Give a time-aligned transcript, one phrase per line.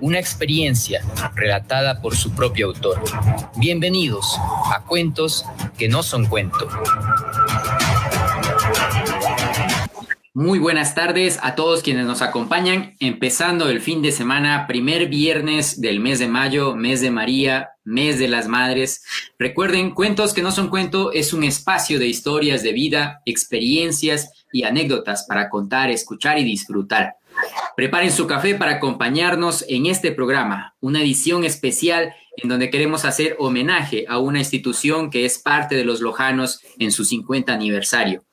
[0.00, 1.02] una experiencia
[1.34, 3.02] relatada por su propio autor.
[3.56, 4.36] Bienvenidos
[4.74, 5.44] a Cuentos
[5.78, 6.68] que no son cuento.
[10.34, 15.80] Muy buenas tardes a todos quienes nos acompañan, empezando el fin de semana, primer viernes
[15.80, 19.02] del mes de mayo, mes de María, mes de las madres.
[19.38, 24.64] Recuerden, Cuentos que no son cuento es un espacio de historias de vida, experiencias y
[24.64, 27.16] anécdotas para contar, escuchar y disfrutar.
[27.76, 33.36] Preparen su café para acompañarnos en este programa, una edición especial en donde queremos hacer
[33.38, 38.24] homenaje a una institución que es parte de los Lojanos en su 50 aniversario.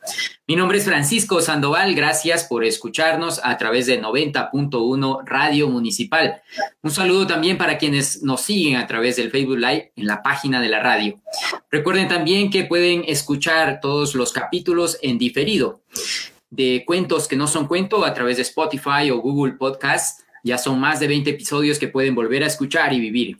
[0.45, 6.41] Mi nombre es Francisco Sandoval, gracias por escucharnos a través de 90.1 Radio Municipal.
[6.81, 10.61] Un saludo también para quienes nos siguen a través del Facebook Live en la página
[10.61, 11.21] de la radio.
[11.71, 15.81] Recuerden también que pueden escuchar todos los capítulos en diferido
[16.55, 20.21] de cuentos que no son cuento a través de Spotify o Google Podcast.
[20.43, 23.37] Ya son más de 20 episodios que pueden volver a escuchar y vivir.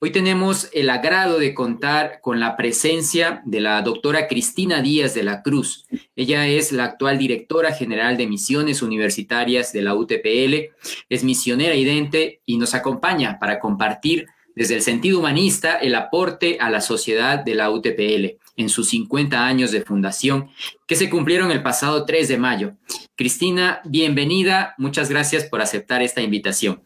[0.00, 5.22] Hoy tenemos el agrado de contar con la presencia de la doctora Cristina Díaz de
[5.22, 5.86] la Cruz.
[6.16, 10.74] Ella es la actual directora general de misiones universitarias de la UTPL,
[11.08, 16.68] es misionera idente y nos acompaña para compartir desde el sentido humanista el aporte a
[16.68, 20.50] la sociedad de la UTPL en sus 50 años de fundación,
[20.86, 22.72] que se cumplieron el pasado 3 de mayo.
[23.16, 24.74] Cristina, bienvenida.
[24.78, 26.82] Muchas gracias por aceptar esta invitación.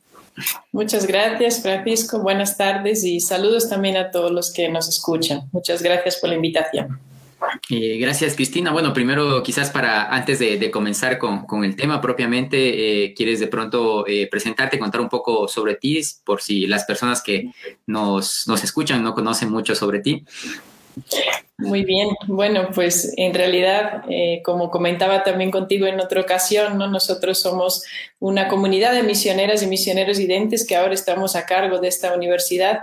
[0.73, 2.19] Muchas gracias, Francisco.
[2.21, 5.43] Buenas tardes y saludos también a todos los que nos escuchan.
[5.53, 6.99] Muchas gracias por la invitación.
[7.71, 8.73] Eh, gracias, Cristina.
[8.73, 14.07] Bueno, primero, quizás para antes de, comenzar con, el tema propiamente, eh, ¿quieres de pronto
[14.07, 17.51] eh, presentarte, contar un poco sobre ti, por si las personas que
[17.87, 20.25] nos, nos escuchan no conocen mucho sobre ti?
[21.65, 26.89] Muy bien, bueno, pues en realidad, eh, como comentaba también contigo en otra ocasión, ¿no?
[26.89, 27.85] nosotros somos
[28.19, 32.81] una comunidad de misioneras y misioneros identes que ahora estamos a cargo de esta universidad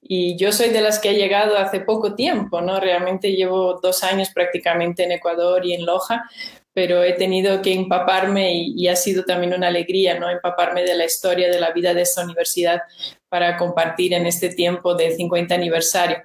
[0.00, 2.80] y yo soy de las que ha llegado hace poco tiempo, ¿no?
[2.80, 6.28] Realmente llevo dos años prácticamente en Ecuador y en Loja,
[6.72, 10.28] pero he tenido que empaparme y, y, ha sido también una alegría, ¿no?
[10.28, 12.80] Empaparme de la historia de la vida de esta universidad
[13.28, 16.18] para compartir en este tiempo del 50 aniversario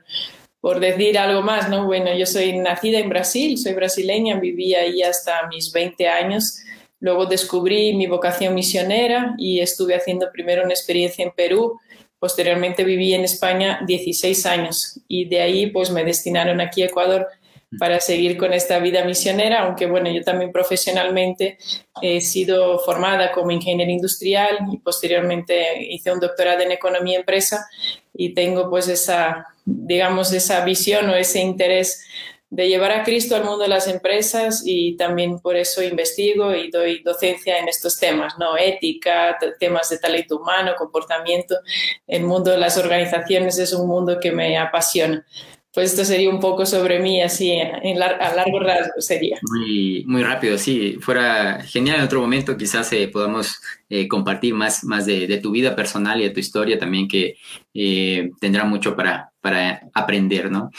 [0.68, 1.86] por decir algo más, ¿no?
[1.86, 6.60] Bueno, yo soy nacida en Brasil, soy brasileña, viví ahí hasta mis 20 años.
[7.00, 11.80] Luego descubrí mi vocación misionera y estuve haciendo primero una experiencia en Perú.
[12.20, 17.28] Posteriormente viví en España 16 años y de ahí pues me destinaron aquí a Ecuador
[17.80, 21.58] para seguir con esta vida misionera, aunque bueno, yo también profesionalmente
[22.02, 27.66] he sido formada como ingeniera industrial y posteriormente hice un doctorado en economía empresa
[28.14, 32.02] y tengo pues esa digamos, esa visión o ese interés
[32.50, 36.72] de llevar a Cristo al mundo de las empresas y también por eso investigo y
[36.72, 38.58] doy docencia en estos temas, ¿no?
[38.58, 41.56] Ética, temas de talento humano, comportamiento.
[42.08, 45.26] El mundo de las organizaciones es un mundo que me apasiona.
[45.74, 49.38] Pues esto sería un poco sobre mí, así en a largo rasgo sería.
[49.42, 50.98] Muy, muy rápido, sí.
[51.02, 55.74] Fuera genial en otro momento, quizás eh, podamos eh, compartir más, más de, tu vida
[55.74, 57.38] personal y de tu historia también, que
[57.74, 60.72] eh, tendrá mucho para, para aprender, ¿no?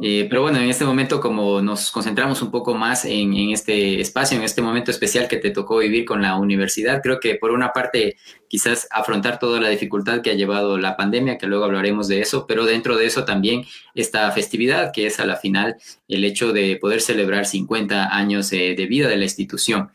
[0.00, 4.38] Eh, pero bueno, en este momento, como nos concentramos un poco más en, este espacio,
[4.38, 7.70] en este momento especial que te tocó vivir con la universidad, creo que por una
[7.72, 8.16] parte,
[8.48, 12.46] quizás afrontar toda la dificultad que ha llevado la pandemia, que luego hablaremos de eso,
[12.46, 15.76] pero dentro de eso también esta festividad, que es a la final
[16.08, 19.90] el hecho de poder celebrar 50 años de vida de la institución.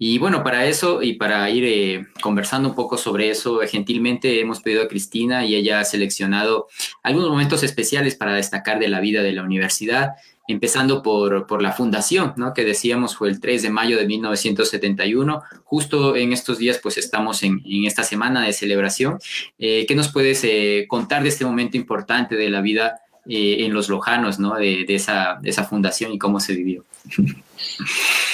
[0.00, 4.60] Y bueno, para eso y para ir eh, conversando un poco sobre eso, gentilmente hemos
[4.60, 6.68] pedido a Cristina y ella ha seleccionado
[7.02, 10.12] algunos momentos especiales para destacar de la vida de la universidad,
[10.46, 12.54] empezando por, por la fundación, ¿no?
[12.54, 15.42] que decíamos fue el 3 de mayo de 1971.
[15.64, 19.18] Justo en estos días, pues estamos en, en esta semana de celebración.
[19.58, 23.90] Eh, ¿Qué nos puedes eh, contar de este momento importante de la vida en los
[23.90, 24.54] Lojanos, ¿no?
[24.54, 26.86] de, de, esa, de esa fundación y cómo se vivió?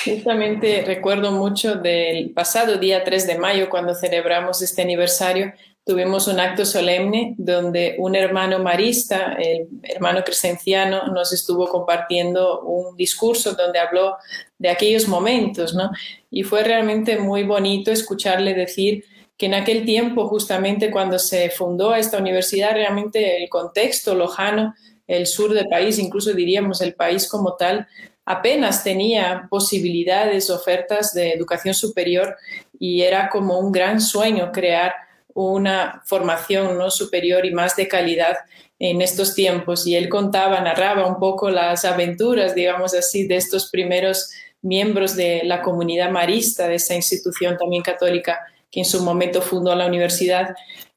[0.05, 5.53] Justamente recuerdo mucho del pasado día 3 de mayo, cuando celebramos este aniversario,
[5.85, 12.97] tuvimos un acto solemne donde un hermano marista, el hermano crescenciano, nos estuvo compartiendo un
[12.97, 14.17] discurso donde habló
[14.59, 15.91] de aquellos momentos, ¿no?
[16.31, 19.05] Y fue realmente muy bonito escucharle decir
[19.37, 24.75] que en aquel tiempo, justamente cuando se fundó esta universidad, realmente el contexto lojano,
[25.07, 27.87] el sur del país, incluso diríamos el país como tal,
[28.25, 32.37] apenas tenía posibilidades, ofertas de educación superior
[32.79, 34.95] y era como un gran sueño crear
[35.35, 36.91] una formación ¿no?
[36.91, 38.37] superior y más de calidad
[38.79, 39.87] en estos tiempos.
[39.87, 44.31] Y él contaba, narraba un poco las aventuras, digamos así, de estos primeros
[44.63, 48.41] miembros de la comunidad marista, de esa institución también católica
[48.71, 50.55] que en su momento fundó la universidad,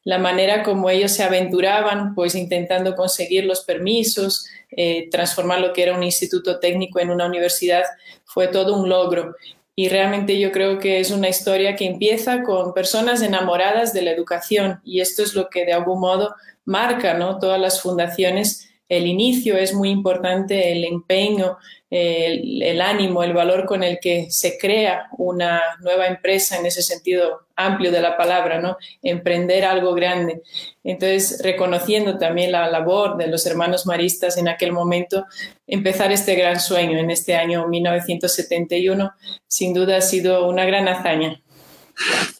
[0.07, 5.83] la manera como ellos se aventuraban, pues intentando conseguir los permisos, eh, transformar lo que
[5.83, 7.83] era un instituto técnico en una universidad,
[8.23, 9.35] fue todo un logro.
[9.75, 14.11] Y realmente yo creo que es una historia que empieza con personas enamoradas de la
[14.11, 16.33] educación y esto es lo que de algún modo
[16.63, 17.37] marca ¿no?
[17.37, 18.69] todas las fundaciones.
[18.89, 21.57] El inicio es muy importante, el empeño,
[21.89, 27.47] el, ánimo, el valor con el que se crea una nueva empresa en ese sentido
[27.55, 28.77] amplio de la palabra, ¿no?
[29.01, 30.41] Emprender algo grande.
[30.83, 35.25] Entonces, reconociendo también la labor de los hermanos maristas en aquel momento,
[35.65, 39.11] empezar este gran sueño en este año 1971,
[39.47, 41.41] sin duda ha sido una gran hazaña.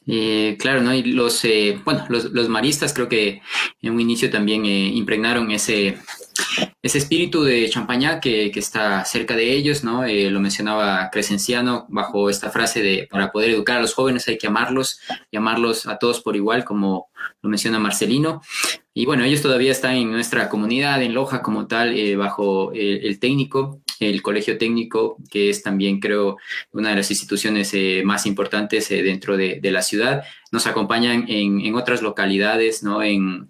[0.06, 0.94] Eh, claro, ¿no?
[0.94, 3.42] Y los, eh, bueno, los, maristas creo que
[3.82, 5.98] en un inicio también eh, impregnaron ese,
[6.82, 10.04] ese espíritu de champaña que, está cerca de ellos, ¿no?
[10.06, 14.38] Eh, lo mencionaba Crescenciano bajo esta frase de para poder educar a los jóvenes hay
[14.38, 15.00] que amarlos,
[15.30, 17.10] y amarlos a todos por igual, como
[17.42, 18.42] lo menciona Marcelino.
[18.94, 23.20] Y bueno, ellos todavía están en nuestra comunidad, en Loja como tal, eh, bajo el,
[23.20, 26.38] técnico, el colegio técnico, que es también, creo,
[26.72, 30.24] una de las instituciones eh, más importantes dentro de, de, la ciudad.
[30.52, 33.04] Nos acompañan en, en otras localidades, ¿no?
[33.04, 33.50] En,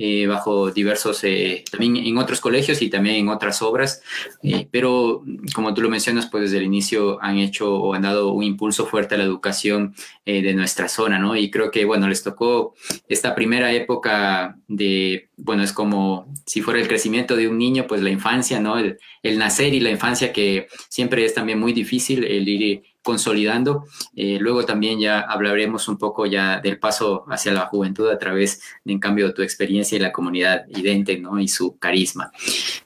[0.00, 4.00] eh, bajo diversos, eh, también en otros colegios y también en otras obras,
[4.44, 8.32] eh, pero como tú lo mencionas, pues desde el inicio han hecho o han dado
[8.32, 11.36] un impulso fuerte a la educación de nuestra zona, ¿no?
[11.36, 12.74] Y creo que, bueno, les tocó
[13.08, 18.02] esta primera época de, bueno, es como si fuera el crecimiento de un niño, pues
[18.02, 18.78] la infancia, ¿no?
[18.78, 23.86] El, el nacer y la infancia que siempre es también muy difícil, el ir consolidando.
[24.14, 28.60] Eh, luego también ya hablaremos un poco ya del paso hacia la juventud a través,
[28.84, 31.38] de, en cambio, tu experiencia y la comunidad idente, ¿no?
[31.40, 32.30] Y su carisma.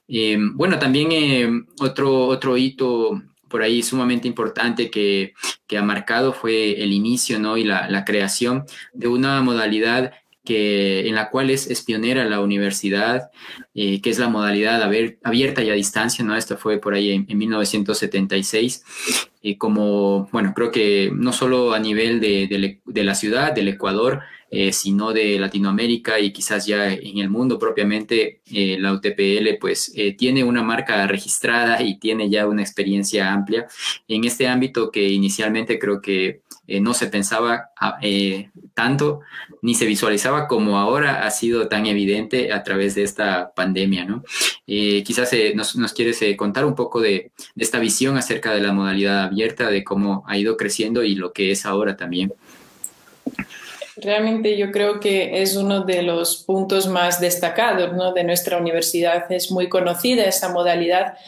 [0.09, 1.49] Eh, bueno, también eh,
[1.81, 5.35] otro, otro hito por ahí sumamente importante que,
[5.67, 7.59] que, ha marcado fue el inicio ¿no?
[7.59, 8.65] y la, la creación
[8.95, 10.13] de una modalidad
[10.45, 13.31] que, en la cual es, es pionera la universidad,
[13.75, 16.37] eh, que es la modalidad abierta y a distancia, ¿no?
[16.37, 18.85] Esto fue por ahí en, 1976,
[19.41, 24.21] y como, bueno, creo que no solo a nivel de, de, la ciudad, del Ecuador,
[24.55, 29.93] eh, sino de Latinoamérica y quizás ya en el mundo propiamente, eh, la UTPL pues
[30.19, 33.67] tiene una marca registrada y tiene ya una experiencia amplia
[34.07, 36.43] en este ámbito que inicialmente creo que
[36.81, 37.99] no se pensaba ah,
[38.75, 39.21] tanto
[39.63, 44.25] ni se visualizaba como ahora ha sido tan evidente a través de esta pandemia, ¿no?
[44.67, 48.73] Eh, quizás eh, nos, quieres eh, contar un poco de, esta visión acerca de la
[48.73, 52.35] modalidad abierta, de cómo ha ido creciendo y lo que es ahora también.
[53.97, 58.13] Realmente yo creo que es uno de los puntos más destacados ¿no?
[58.13, 59.31] de nuestra universidad.
[59.31, 61.19] Es muy conocida esa modalidad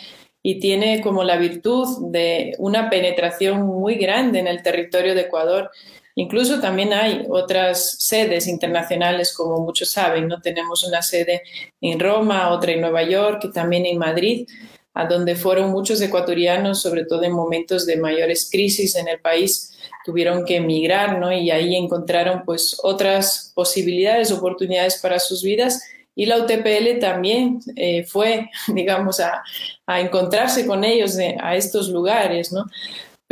[0.43, 5.71] y tiene como la virtud de una penetración muy grande en el territorio de Ecuador
[6.17, 10.41] Incluso también hay otras sedes internacionales, como muchos saben, ¿no?
[10.41, 11.43] Tenemos una sede
[11.81, 14.47] en Roma, otra en Nueva York y también en Madrid,
[14.95, 19.73] a donde fueron muchos ecuatorianos, sobre todo en momentos de mayores crisis en el país,
[20.05, 21.33] tuvieron que emigrar, ¿no?
[21.33, 25.83] Y ahí encontraron pues otras posibilidades, oportunidades para sus vidas
[26.15, 29.43] y la UTPL también eh, fue, digamos, a,
[29.87, 32.65] a, encontrarse con ellos a estos lugares, ¿no?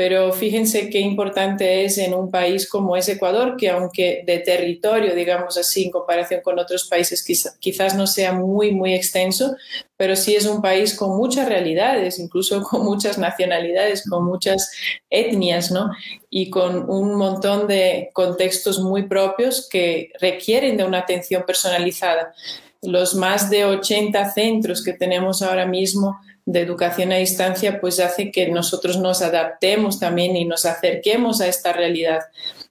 [0.04, 5.14] Pero fíjense qué importante es en un país como es Ecuador, que aunque de territorio,
[5.14, 7.24] digamos así, en comparación con otros países,
[7.60, 9.54] quizás no sea muy, muy extenso,
[9.96, 14.72] pero sí es un país con muchas realidades, incluso con muchas nacionalidades, con muchas
[15.08, 15.92] etnias, ¿no?
[16.28, 22.34] Y con un montón de contextos muy propios que requieren de una atención personalizada.
[22.82, 28.30] Los más de 80 centros que tenemos ahora mismo de educación a distancia, pues hace
[28.30, 32.20] que nosotros nos adaptemos también y nos acerquemos a esta realidad.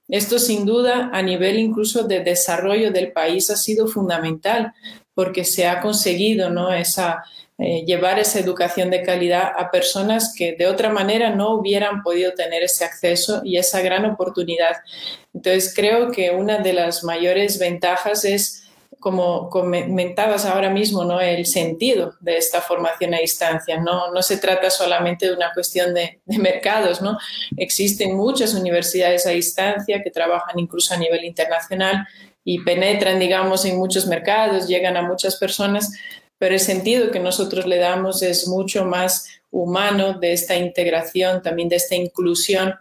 [0.08, 4.74] Esto sin duda a nivel incluso de desarrollo del país ha sido fundamental
[5.14, 6.72] porque se ha conseguido ¿no?
[6.72, 7.24] esa,
[7.58, 12.32] eh, llevar esa educación de calidad a personas que de otra manera no hubieran podido
[12.34, 14.76] tener ese acceso y esa gran oportunidad.
[15.32, 18.61] Entonces creo que una de las mayores ventajas es
[19.02, 21.20] como comentabas ahora mismo, ¿no?
[21.20, 23.80] el sentido de esta formación a distancia.
[23.80, 27.02] No, no se trata solamente de una cuestión de, de, mercados.
[27.02, 27.18] ¿no?
[27.56, 32.06] Existen muchas universidades a distancia que trabajan incluso a nivel internacional
[32.44, 35.92] y penetran, digamos, en muchos mercados, llegan a muchas personas,
[36.38, 41.68] pero el sentido que nosotros le damos es mucho más humano de esta integración, también
[41.68, 42.76] de esta inclusión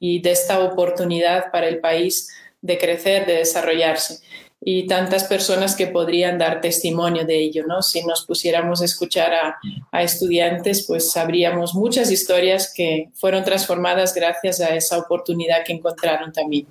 [0.00, 2.28] y de esta oportunidad para el país
[2.60, 4.18] de crecer, de desarrollarse
[4.62, 7.80] y tantas personas que podrían dar testimonio de ello, ¿no?
[7.82, 9.58] Si nos pusiéramos a escuchar a,
[9.90, 16.32] a, estudiantes, pues sabríamos muchas historias que fueron transformadas gracias a esa oportunidad que encontraron
[16.32, 16.66] también.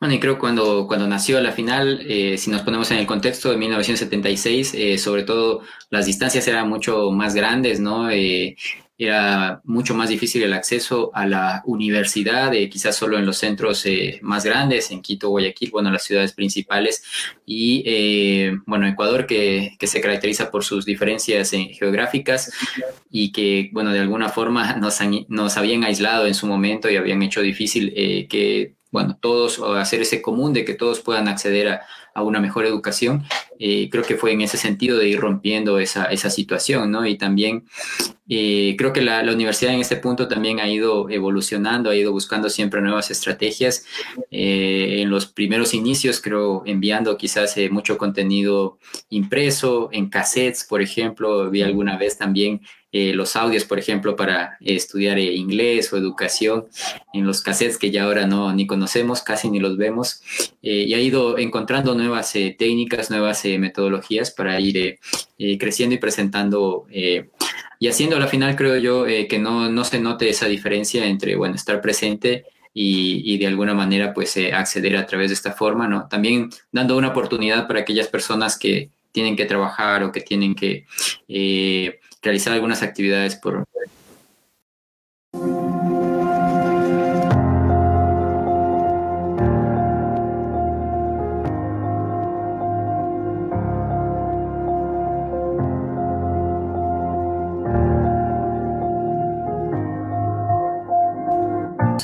[0.00, 3.50] Bueno, y creo cuando, cuando nació la final, eh, si nos ponemos en el contexto
[3.50, 8.10] de 1976, eh, sobre todo las distancias eran mucho más grandes, ¿no?
[8.10, 8.56] Eh,
[9.04, 13.84] era mucho más difícil el acceso a la universidad, eh, quizás solo en los centros
[13.86, 17.02] eh, más grandes, en Quito, Guayaquil, bueno, las ciudades principales,
[17.44, 22.52] y eh, bueno, Ecuador, que, que, se caracteriza por sus diferencias geográficas
[23.10, 27.22] y que, bueno, de alguna forma nos, nos habían aislado en su momento y habían
[27.22, 27.92] hecho difícil
[28.28, 33.24] que bueno, todos, hacer ese común de que todos puedan acceder a, una mejor educación.
[33.58, 37.06] Eh, creo que fue en ese sentido de ir rompiendo esa, esa situación, ¿no?
[37.06, 37.64] Y también
[38.28, 42.50] eh, creo que la, universidad en este punto también ha ido evolucionando, ha ido buscando
[42.50, 43.86] siempre nuevas estrategias.
[44.30, 51.48] Eh, en los primeros inicios, creo, enviando quizás mucho contenido impreso, en cassettes, por ejemplo,
[51.48, 52.60] vi alguna vez también
[52.92, 56.66] eh, los audios, por ejemplo, para eh, estudiar eh, inglés o educación
[57.12, 60.22] en los cassettes que ya ahora no ni conocemos, casi ni los vemos,
[60.60, 64.98] y ha ido encontrando nuevas técnicas, nuevas metodologías para ir
[65.58, 70.46] creciendo y presentando y haciendo al final, creo yo, que no, no se note esa
[70.46, 72.44] diferencia entre, bueno, estar presente
[72.74, 76.08] y, y, de alguna manera pues eh, acceder a través de esta forma, ¿no?
[76.08, 80.86] También dando una oportunidad para aquellas personas que tienen que trabajar o que tienen que
[81.28, 83.66] eh, realizar algunas actividades por,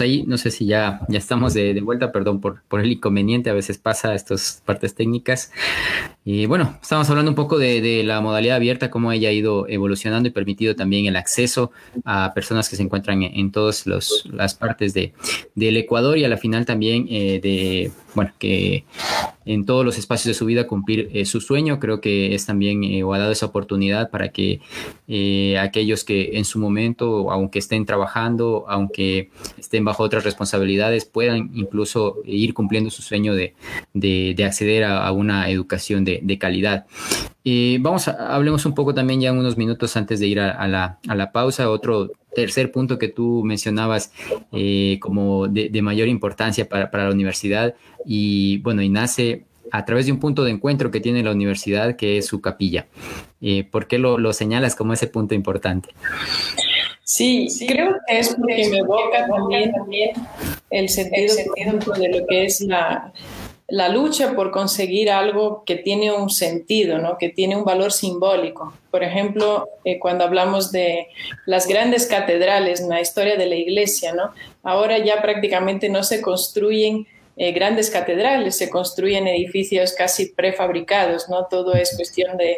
[0.01, 0.25] ahí.
[0.27, 3.55] No sé si ya, ya estamos de, de vuelta, perdón por, por, el inconveniente, a
[3.55, 5.53] veces pasa estas partes técnicas.
[6.31, 9.67] Y bueno, estamos hablando un poco de, de, la modalidad abierta, cómo ella ha ido
[9.67, 11.71] evolucionando y permitido también el acceso
[12.05, 15.15] a personas que se encuentran en, en todas las partes de,
[15.55, 18.85] del Ecuador y a la final también eh, de, bueno, que
[19.47, 21.81] en todos los espacios de su vida cumplir eh, su sueño.
[21.81, 24.61] Creo que es también eh, o ha dado esa oportunidad para que
[25.59, 32.17] aquellos que en su momento, aunque estén trabajando, aunque estén bajo otras responsabilidades, puedan incluso
[32.27, 33.55] ir cumpliendo su sueño de,
[33.95, 36.87] de, de acceder a, a, una educación de, de calidad.
[37.81, 40.99] vamos a, hablemos un poco también ya unos minutos antes de ir a, a, la,
[41.09, 41.71] a la pausa.
[41.71, 44.13] Otro tercer punto que tú mencionabas
[44.53, 49.85] eh, como de, de, mayor importancia para, para la universidad y bueno, y nace a
[49.85, 52.87] través de un punto de encuentro que tiene la universidad, que es su capilla.
[53.41, 55.91] Eh, ¿Por qué lo, lo, señalas como ese punto importante?
[57.03, 60.11] Sí, sí creo que es porque me evoca también, también
[60.71, 63.13] el sentido, el sentido de lo que es la,
[63.69, 67.19] la lucha por conseguir algo que tiene un sentido, ¿no?
[67.19, 68.73] que tiene un valor simbólico.
[68.91, 71.09] Por ejemplo, eh, cuando hablamos de
[71.45, 74.33] las grandes catedrales en la historia de la iglesia, ¿no?
[74.63, 77.07] ahora ya prácticamente no se construyen
[77.41, 81.47] eh, grandes catedrales, se construyen edificios casi prefabricados, ¿no?
[81.47, 82.57] Todo es cuestión de,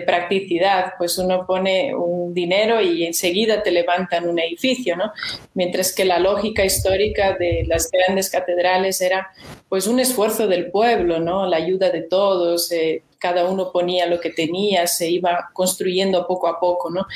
[0.00, 5.12] practicidad, pues uno pone un dinero y enseguida te levantan un edificio, ¿no?
[5.52, 9.30] Mientras que la lógica histórica de las grandes catedrales era
[9.68, 11.46] pues un esfuerzo del pueblo, ¿no?
[11.46, 16.48] La ayuda de todos, eh, cada uno ponía lo que tenía, se iba construyendo poco
[16.48, 17.06] a poco, ¿no?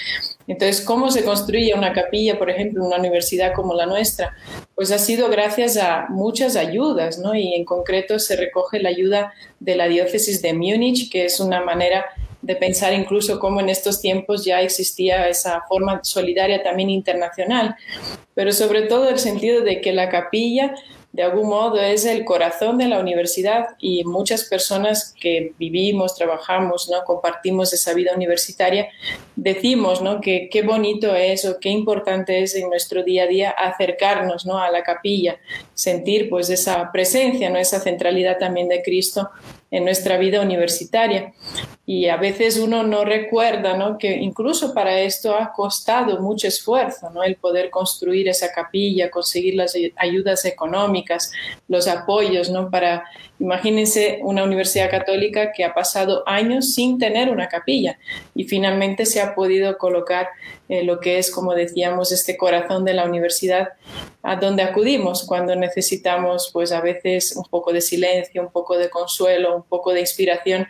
[0.46, 4.34] Entonces, ¿cómo se construye una capilla, por ejemplo, en una universidad como la nuestra?
[4.78, 7.34] Pues ha sido gracias a muchas ayudas, ¿no?
[7.34, 11.60] Y en concreto se recoge la ayuda de la diócesis de Múnich, que es una
[11.60, 12.04] manera
[12.42, 17.74] de pensar incluso cómo en estos tiempos ya existía esa forma solidaria también internacional,
[18.34, 20.72] pero sobre todo el sentido de que la capilla
[21.12, 26.88] de algún modo es el corazón de la universidad y muchas personas que vivimos, trabajamos,
[26.90, 27.02] ¿no?
[27.04, 28.88] compartimos esa vida universitaria,
[29.34, 30.20] decimos ¿no?
[30.20, 34.58] que qué bonito es o qué importante es en nuestro día a día acercarnos ¿no?
[34.58, 35.38] a la capilla,
[35.72, 37.58] sentir pues esa presencia, ¿no?
[37.58, 39.30] esa centralidad también de Cristo
[39.70, 41.32] en nuestra vida universitaria.
[41.84, 43.96] Y a veces uno no recuerda ¿no?
[43.96, 47.22] que incluso para esto ha costado mucho esfuerzo, ¿no?
[47.22, 51.32] el poder construir esa capilla, conseguir las ayudas económicas,
[51.66, 52.70] los apoyos ¿no?
[52.70, 53.04] para
[53.40, 57.98] Imagínense una universidad católica que ha pasado años sin tener una capilla
[58.34, 60.28] y finalmente se ha podido colocar
[60.68, 63.68] eh, lo que es, como decíamos, este corazón de la universidad
[64.22, 68.90] a donde acudimos cuando necesitamos, pues a veces un poco de silencio, un poco de
[68.90, 70.66] consuelo, un poco de inspiración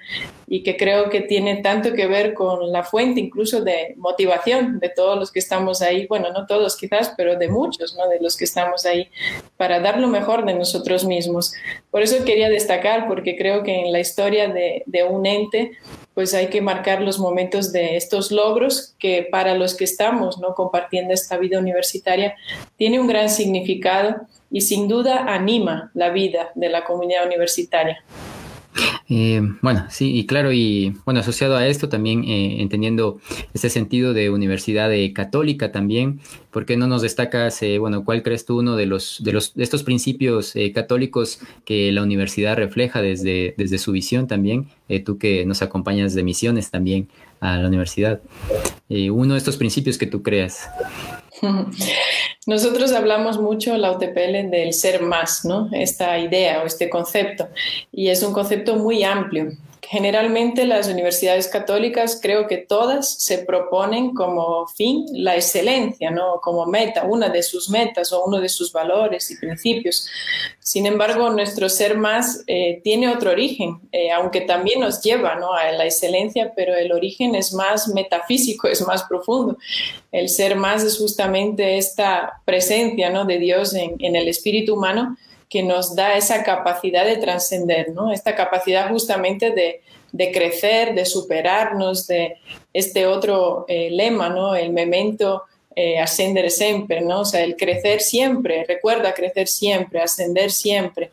[0.47, 4.89] y que creo que tiene tanto que ver con la fuente incluso de motivación de
[4.89, 8.09] todos los que estamos ahí, bueno, no todos quizás, pero de muchos, ¿no?
[8.09, 9.11] De los que estamos ahí
[9.57, 11.53] para dar lo mejor de nosotros mismos.
[11.91, 15.73] Por eso quería destacar, porque creo que en la historia de, de un ente
[16.19, 20.53] pues hay que marcar los momentos de estos logros que para los que estamos ¿no?
[20.57, 22.35] compartiendo esta vida universitaria
[22.77, 24.17] tiene un gran significado
[24.51, 28.03] y sin duda anima la vida de la comunidad universitaria.
[29.09, 33.21] Eh, bueno, sí, y claro, y bueno, asociado a esto también eh, entendiendo
[33.55, 36.21] este sentido de universidad católica también,
[36.51, 39.55] ¿por qué no nos destacas, eh, bueno, cuál crees tú uno de los de los
[39.55, 44.69] de estos principios católicos que la universidad refleja desde, desde su visión también,
[45.05, 47.09] tú que nos acompañas de misiones también
[47.41, 48.21] a la universidad,
[48.89, 50.69] uno de estos principios que tú creas.
[52.49, 55.69] Nosotros hablamos mucho la UTPL del ser más, ¿no?
[55.71, 57.47] Esta idea o este concepto.
[57.93, 59.53] Y es un concepto muy amplio.
[59.83, 66.41] Generalmente las universidades católicas creo que todas se proponen como fin la excelencia, ¿no?
[66.43, 70.09] como meta, una de sus metas o uno de sus valores y principios.
[70.59, 75.55] Sin embargo, nuestro ser más eh, tiene otro origen, eh, aunque también nos lleva ¿no?
[75.55, 79.57] a la excelencia, pero el origen es más metafísico, es más profundo.
[80.13, 83.25] El ser más es justamente esta presencia ¿no?
[83.25, 85.17] de Dios en, en el espíritu humano
[85.49, 88.13] que nos da esa capacidad de trascender, ¿no?
[88.13, 92.37] Esta capacidad justamente de, crecer, de superarnos, de
[92.73, 94.55] este otro eh, lema, ¿no?
[94.55, 97.21] El memento eh, ascender siempre, ¿no?
[97.21, 101.11] O sea, el crecer siempre, recuerda crecer siempre, ascender siempre,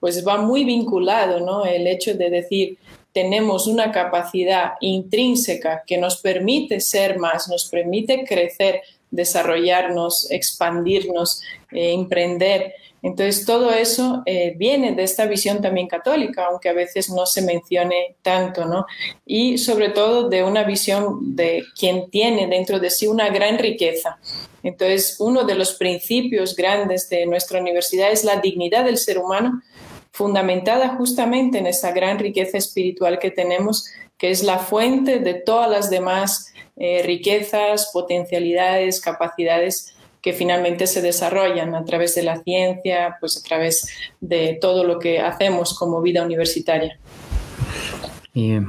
[0.00, 1.64] pues va muy vinculado, ¿no?
[1.64, 2.78] El hecho de decir,
[3.12, 11.92] tenemos una capacidad intrínseca que nos permite ser más, nos permite crecer, desarrollarnos, expandirnos, eh,
[11.92, 12.74] emprender.
[13.02, 17.42] Entonces, todo eso eh, viene de esta visión también católica, aunque a veces no se
[17.42, 18.86] mencione tanto, ¿no?
[19.24, 24.18] Y sobre todo de una visión de quien tiene dentro de sí una gran riqueza.
[24.62, 29.62] Entonces, uno de los principios grandes de nuestra universidad es la dignidad del ser humano,
[30.10, 35.70] fundamentada justamente en esa gran riqueza espiritual que tenemos, que es la fuente de todas
[35.70, 43.16] las demás eh, riquezas, potencialidades, capacidades que finalmente se desarrollan a través de la ciencia,
[43.20, 43.88] pues a través
[44.20, 46.98] de todo lo que hacemos como vida universitaria.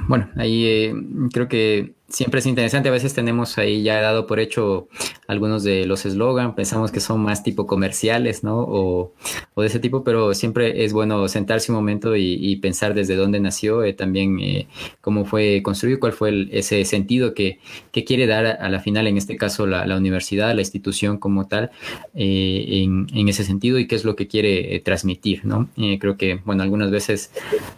[0.07, 0.93] Bueno, ahí eh,
[1.31, 2.89] creo que siempre es interesante.
[2.89, 4.87] A veces tenemos ahí ya dado por hecho
[5.27, 8.59] algunos de los eslogan, pensamos que son más tipo comerciales, ¿no?
[8.59, 9.13] O,
[9.57, 13.83] de ese tipo, pero siempre es bueno sentarse un momento y, pensar desde dónde nació,
[13.83, 14.67] eh, también eh,
[15.01, 17.59] cómo fue construido, cuál fue ese sentido que,
[17.91, 21.71] quiere dar a, la final, en este caso la, universidad, la institución como tal,
[22.15, 25.69] eh, en, ese sentido y qué es lo que quiere transmitir, ¿no?
[25.99, 27.31] creo que, bueno, algunas veces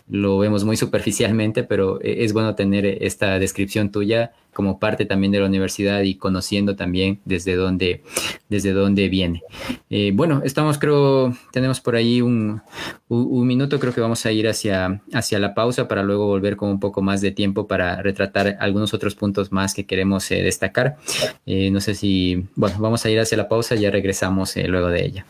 [0.07, 4.20] lo vemos muy superficialmente, pero es bueno tener esta descripción tuya
[4.53, 8.03] como parte también de la universidad y conociendo también desde dónde,
[8.49, 9.43] desde dónde viene.
[9.89, 12.61] Eh, bueno, estamos, creo, tenemos por ahí un,
[13.09, 16.79] minuto, creo que vamos a ir hacia, hacia la pausa para luego volver con un
[16.79, 20.97] poco más de tiempo para retratar algunos otros puntos más que queremos eh, destacar.
[21.45, 25.05] Eh, no sé si, bueno, vamos a ir hacia la pausa, ya regresamos luego de
[25.05, 25.25] ella.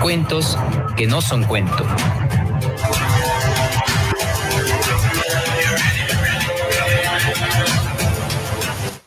[0.00, 0.56] Cuentos
[0.96, 1.86] que no son cuentos.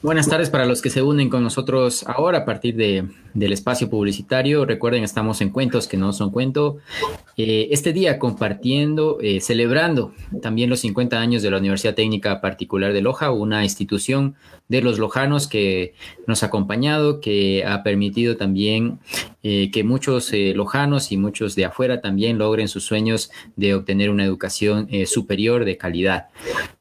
[0.03, 3.89] Buenas tardes para los que se unen con nosotros ahora a partir de, del espacio
[3.89, 4.65] publicitario.
[4.65, 6.77] Recuerden, estamos en Cuentos que no son cuento.
[7.35, 12.93] Eh, este día compartiendo, eh, celebrando también los 50 años de la Universidad Técnica Particular
[12.93, 14.35] de Loja, una institución
[14.67, 15.93] de los lojanos que
[16.27, 18.99] nos ha acompañado, que ha permitido también
[19.41, 24.23] eh, que muchos lojanos y muchos de afuera también logren sus sueños de obtener una
[24.23, 26.27] educación superior de calidad.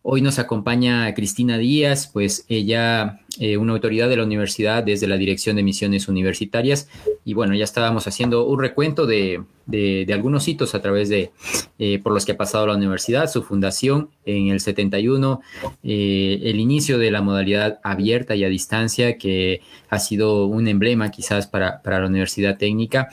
[0.03, 5.17] Hoy nos acompaña Cristina Díaz, pues ella eh, una autoridad de la universidad desde la
[5.17, 6.89] Dirección de Misiones Universitarias.
[7.25, 11.31] Y bueno, ya estábamos haciendo un recuento de, de, algunos hitos a través de
[11.79, 15.41] eh, por los que ha pasado la universidad, su fundación en el 71,
[15.83, 21.11] eh, el inicio de la modalidad abierta y a distancia, que ha sido un emblema
[21.11, 23.09] quizás para, para la universidad técnica,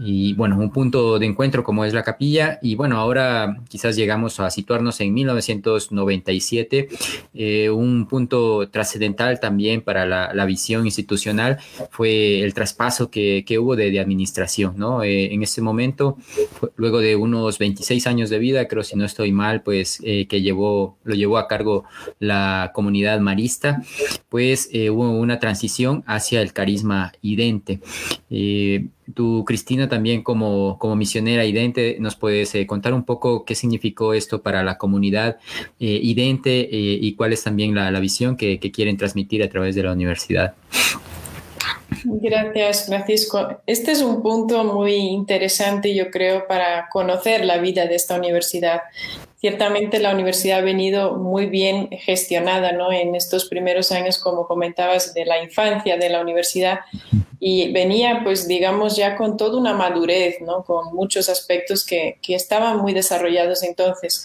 [0.00, 4.40] y bueno, un punto de encuentro como es la capilla, y bueno, ahora quizás llegamos
[4.40, 6.88] a situarnos en 1997,
[7.34, 11.58] eh, un punto trascendental también para la, visión institucional
[11.90, 15.02] fue el traspaso que, hubo de, administración, ¿no?
[15.02, 16.16] en ese momento,
[16.76, 20.42] luego de unos 26 años de vida, creo si no estoy mal, pues eh, que
[20.42, 21.84] llevó, lo llevó a cargo
[22.18, 23.82] la comunidad marista,
[24.28, 27.80] pues eh, hubo una transición hacia el carisma idente.
[29.06, 34.14] Eh, tú, Cristina, también como, como misionera idente, nos puedes contar un poco qué significó
[34.14, 35.38] esto para la comunidad
[35.78, 39.82] idente y cuál es también la, la visión que, que quieren transmitir a través de
[39.82, 40.54] la universidad.
[42.04, 43.60] Gracias, Francisco.
[43.66, 48.82] Este es un punto muy interesante, yo creo, para conocer la vida de esta universidad.
[49.40, 52.90] Ciertamente la universidad ha venido muy bien gestionada ¿no?
[52.90, 56.80] en estos primeros años, como comentabas, de la infancia de la universidad
[57.38, 60.64] y venía, pues, digamos, ya con toda una madurez, ¿no?
[60.64, 64.24] Con muchos aspectos que, que, estaban muy desarrollados entonces.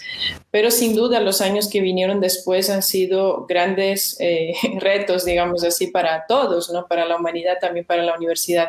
[0.50, 5.88] Pero sin duda los años que vinieron después han sido grandes eh, retos, digamos así,
[5.88, 6.86] para todos, ¿no?
[6.86, 8.68] Para la humanidad, también para la universidad.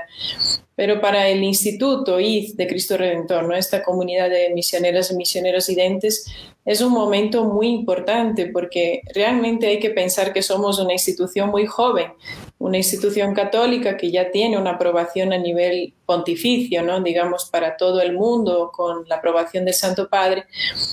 [0.75, 3.56] Pero para el Instituto IZ de Cristo Redentor, ¿no?
[3.56, 6.25] esta comunidad de misioneras y misioneros identes,
[6.65, 11.67] es un momento muy importante porque realmente hay que pensar que somos una institución muy
[11.67, 12.13] joven,
[12.63, 17.02] una institución católica que ya tiene una aprobación a nivel pontificio, ¿no?
[17.02, 20.45] digamos, para todo el mundo, con la aprobación del Santo Padre.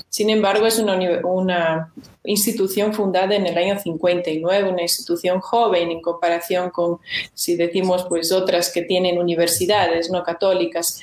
[0.08, 1.92] Sin embargo, es una,
[2.24, 6.98] institución fundada en el año 59, una institución joven en comparación con,
[7.34, 11.00] si decimos, pues otras que tienen universidades no católicas.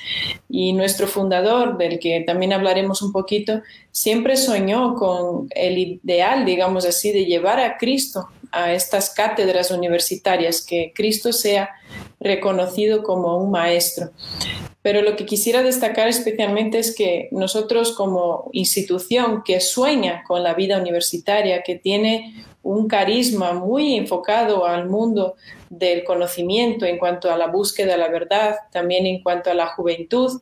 [0.50, 6.84] Y nuestro fundador, del que también hablaremos un poquito, siempre soñó con el ideal, digamos
[6.84, 11.70] así, de llevar a Cristo a estas cátedras universitarias, que Cristo sea
[12.20, 14.10] reconocido como un maestro.
[14.82, 20.54] Pero lo que quisiera destacar especialmente es que nosotros como institución que sueña con la
[20.54, 25.36] vida universitaria, que tiene un carisma muy enfocado al mundo
[25.70, 29.68] del conocimiento en cuanto a la búsqueda de la verdad, también en cuanto a la
[29.68, 30.40] juventud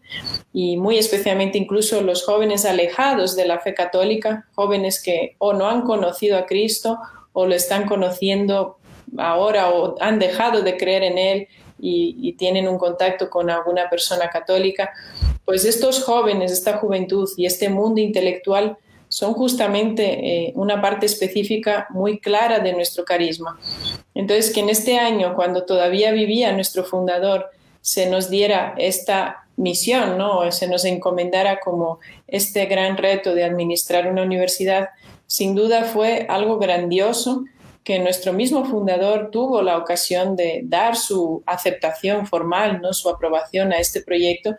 [0.53, 5.69] y muy especialmente incluso los jóvenes alejados de la fe católica, jóvenes que o no
[5.69, 6.99] han conocido a Cristo
[7.39, 8.79] o lo están conociendo
[9.19, 14.31] ahora o han dejado de creer en Él y, tienen un contacto con alguna persona
[14.31, 14.91] católica,
[15.45, 21.87] pues estos jóvenes, esta juventud y este mundo intelectual son justamente eh, una parte específica
[21.91, 23.59] muy clara de nuestro carisma.
[24.15, 27.51] Entonces, que en este año, cuando todavía vivía nuestro fundador,
[27.83, 30.51] se nos diera esta misión, ¿no?
[30.53, 34.89] se nos encomendara como este gran reto de administrar una universidad,
[35.27, 37.45] sin duda fue algo grandioso
[37.85, 42.93] que nuestro mismo fundador tuvo la ocasión de dar su aceptación formal, ¿no?
[42.93, 44.57] su aprobación a este proyecto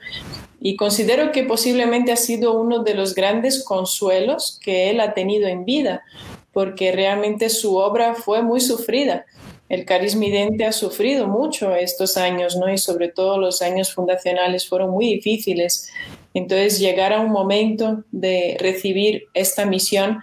[0.60, 5.47] y considero que posiblemente ha sido uno de los grandes consuelos que él ha tenido
[5.47, 6.03] en vida,
[6.51, 9.25] porque realmente su obra fue muy sufrida.
[9.69, 12.71] El carisma idente ha sufrido mucho estos años, ¿no?
[12.71, 15.91] Y sobre todo los años fundacionales fueron muy difíciles.
[16.34, 20.19] Entonces, llegar a un momento de recibir esta misión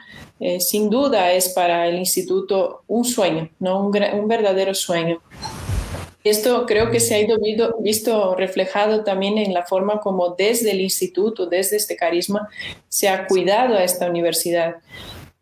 [0.46, 3.80] eh, sin duda es para el instituto un sueño, ¿no?
[3.80, 5.22] un, verdadero sueño.
[6.22, 7.38] Esto creo que se ha ido
[7.80, 12.46] visto reflejado también en la forma como desde el instituto, desde este carisma,
[12.90, 14.74] se ha cuidado a esta universidad.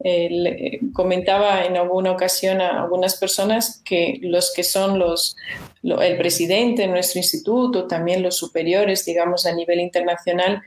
[0.04, 5.36] Eh, comentaba en alguna ocasión a algunas personas que los que son los,
[5.82, 10.62] el presidente de nuestro instituto, también los superiores, digamos, a nivel internacional,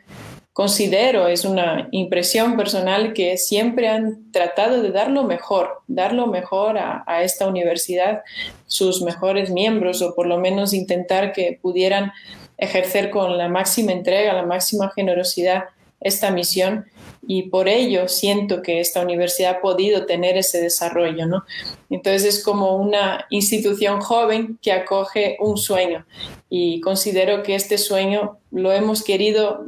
[0.56, 6.28] considero, es una impresión personal, que siempre han tratado de dar lo mejor, dar lo
[6.28, 8.22] mejor a, esta universidad,
[8.65, 12.13] sus mejores miembros, o por lo menos intentar que pudieran
[12.58, 15.65] ejercer con la máxima entrega, la máxima generosidad
[16.00, 16.86] esta misión
[17.28, 21.44] y por ello siento que esta universidad ha podido tener ese desarrollo, ¿no?
[21.90, 26.06] Entonces es como una institución joven que acoge un sueño
[26.50, 29.66] y considero que este sueño lo hemos querido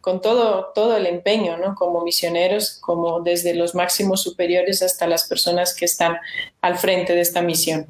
[0.00, 1.74] con todo, todo el empeño, ¿no?
[1.74, 6.16] Como misioneros, como desde los máximos superiores hasta las personas que están
[6.60, 7.86] al frente de esta misión.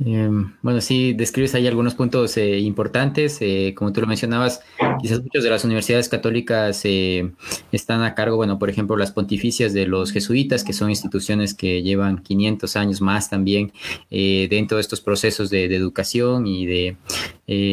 [0.00, 3.38] Em, bueno, sí, describes ahí algunos puntos eh, importantes.
[3.40, 4.60] Eh, como tú lo mencionabas,
[5.00, 7.32] quizás muchas de las universidades católicas eh,
[7.72, 11.82] están a cargo, bueno, por ejemplo, las pontificias de los jesuitas, que son instituciones que
[11.82, 13.72] llevan 500 años más también
[14.10, 16.96] dentro de estos procesos de, educación y de...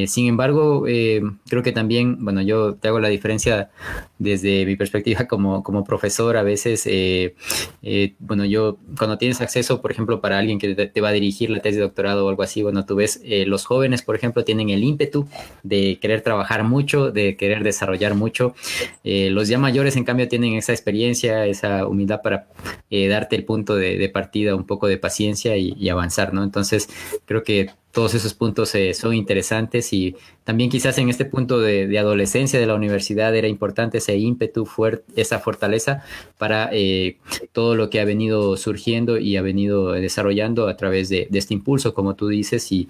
[0.08, 3.70] sin embargo, creo que también, bueno, yo te hago la diferencia
[4.20, 6.38] desde mi perspectiva como, como profesor.
[6.38, 6.88] A veces,
[8.20, 11.62] bueno, yo cuando tienes acceso, por ejemplo, para alguien que te va a dirigir la
[11.62, 14.70] tesis de doctorado, o algo así, bueno, tú ves, eh, los jóvenes, por ejemplo, tienen
[14.70, 15.28] el ímpetu
[15.64, 18.56] de querer trabajar mucho, de querer desarrollar mucho.
[19.04, 22.48] Eh, los ya mayores, en cambio, tienen esa experiencia, esa humildad para
[22.90, 26.44] eh, darte el punto de, partida, un poco de paciencia y, y avanzar, ¿no?
[26.44, 26.88] Entonces,
[27.26, 31.98] creo que todos esos puntos eh, son interesantes y también quizás en este punto de,
[31.98, 34.68] adolescencia de la universidad era importante ese ímpetu,
[35.16, 36.04] esa fortaleza
[36.38, 37.18] para eh,
[37.54, 41.94] todo lo que ha venido surgiendo y ha venido desarrollando a través de, este impulso,
[41.94, 42.90] como tú dices, y,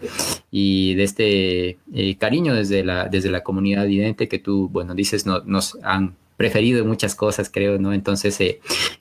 [0.49, 5.27] y de este eh, cariño desde la, desde la comunidad vidente que tú, bueno, dices,
[5.27, 7.93] no, nos han preferido muchas cosas, creo, ¿no?
[7.93, 8.37] Entonces,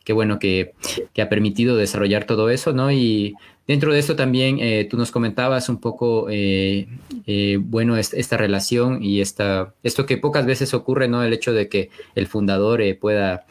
[0.04, 0.74] qué bueno que,
[1.14, 2.92] que, ha permitido desarrollar todo eso, ¿no?
[2.92, 3.34] Y
[3.66, 6.86] Dentro de esto también eh, tú nos comentabas un poco, eh,
[7.26, 11.22] eh, bueno, esta relación y esta, esto que pocas veces ocurre, ¿no?
[11.22, 13.46] El hecho de que el fundador pueda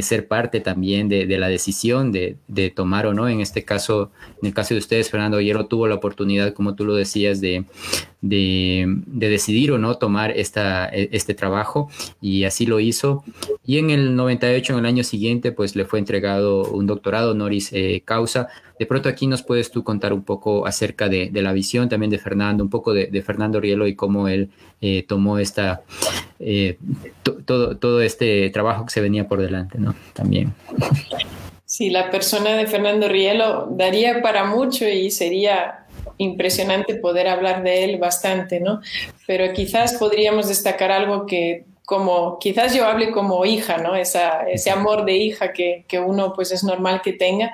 [0.00, 2.38] ser parte también de, la decisión de,
[2.74, 3.28] tomar o no.
[3.28, 4.10] En este caso,
[4.40, 7.66] en el caso de ustedes, Fernando Hierro tuvo la oportunidad, como tú lo decías, de,
[8.22, 13.24] de, decidir o no tomar esta, e, este trabajo y así lo hizo.
[13.66, 17.72] Y en el 98, en el año siguiente, pues le fue entregado un doctorado honoris
[18.04, 18.48] causa
[18.82, 22.18] de pronto aquí nos puedes tú contar un poco acerca de, la visión también de
[22.18, 25.82] Fernando, un poco de, Fernando Rielo y cómo él eh, tomó esta,
[26.40, 26.78] eh,
[27.44, 29.94] todo, todo este trabajo que se venía por delante, ¿no?
[30.14, 30.52] También.
[31.64, 35.81] Sí, la persona de Fernando Rielo daría para mucho y sería
[36.18, 38.80] impresionante poder hablar de él bastante, ¿no?
[39.26, 43.96] Pero quizás podríamos destacar algo que como quizás yo hable como hija, ¿no?
[43.96, 47.52] Esa, ese amor de hija que, que, uno pues es normal que tenga,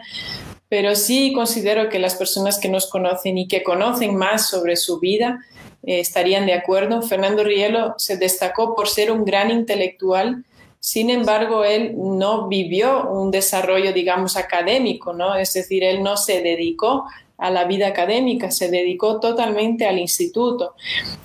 [0.69, 5.01] pero sí considero que las personas que nos conocen y que conocen más sobre su
[5.01, 5.41] vida
[5.83, 7.03] eh, estarían de acuerdo.
[7.03, 10.45] Fernando Rielo se destacó por ser un gran intelectual,
[10.81, 15.35] sin embargo, él no vivió un desarrollo, digamos, académico, ¿no?
[15.35, 17.07] Es decir, él no se dedicó
[17.39, 20.75] a la vida académica, se dedicó totalmente al instituto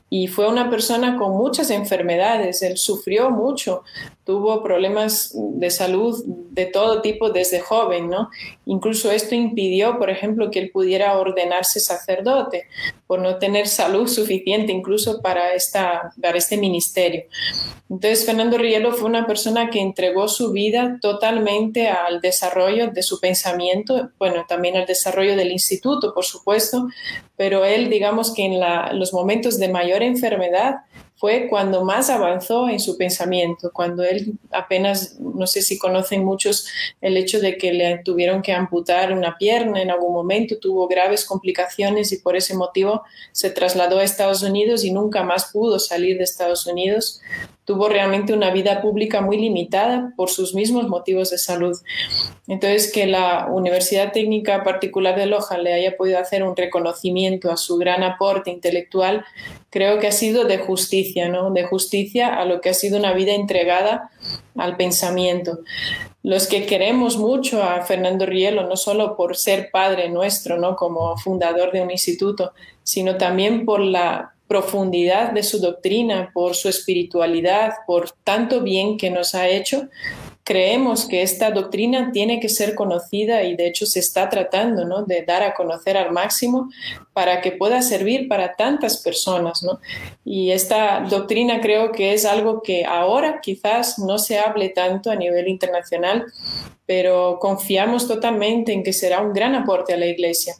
[0.09, 3.83] y fue una persona con muchas enfermedades, él sufrió mucho,
[4.23, 8.29] tuvo problemas de salud de todo tipo desde joven, ¿no?
[8.65, 12.67] Incluso esto impidió, por ejemplo, que él pudiera ordenarse sacerdote
[13.07, 17.25] por no tener salud suficiente incluso para, esta, para este ministerio.
[17.89, 23.19] Entonces, Fernando Rielo fue una persona que entregó su vida totalmente al desarrollo de su
[23.19, 26.87] pensamiento, bueno, también al desarrollo del instituto, por supuesto,
[27.35, 28.59] pero él, digamos que en
[28.97, 30.77] los momentos de mayor enfermedad
[31.15, 36.67] fue cuando más avanzó en su pensamiento, cuando él apenas, no sé si conocen muchos
[37.01, 41.25] el hecho de que le tuvieron que amputar una pierna en algún momento, tuvo graves
[41.25, 46.17] complicaciones y por ese motivo se trasladó a Estados Unidos y nunca más pudo salir
[46.17, 47.21] de Estados Unidos
[47.65, 51.77] tuvo realmente una vida pública muy limitada por sus mismos motivos de salud.
[52.47, 57.57] Entonces, que la Universidad Técnica Particular de Loja le haya podido hacer un reconocimiento a
[57.57, 59.23] su gran aporte intelectual,
[59.69, 61.51] creo que ha sido de justicia, ¿no?
[61.51, 64.09] De justicia a lo que ha sido una vida entregada
[64.57, 65.59] al pensamiento.
[66.21, 70.75] Los que queremos mucho a Fernando Rielo, no solo por ser padre nuestro, ¿no?
[70.75, 76.69] Como fundador de un instituto, sino también por la profundidad de su doctrina, por su
[76.69, 79.89] espiritualidad, por tanto bien que nos ha hecho,
[80.43, 85.01] creemos que esta doctrina tiene que ser conocida y de hecho se está tratando ¿no?
[85.05, 86.69] de dar a conocer al máximo
[87.13, 89.63] para que pueda servir para tantas personas.
[89.63, 89.79] ¿no?
[90.23, 95.15] Y esta doctrina creo que es algo que ahora quizás no se hable tanto a
[95.15, 96.25] nivel internacional,
[96.85, 100.53] pero confiamos totalmente en que será un gran aporte a la Iglesia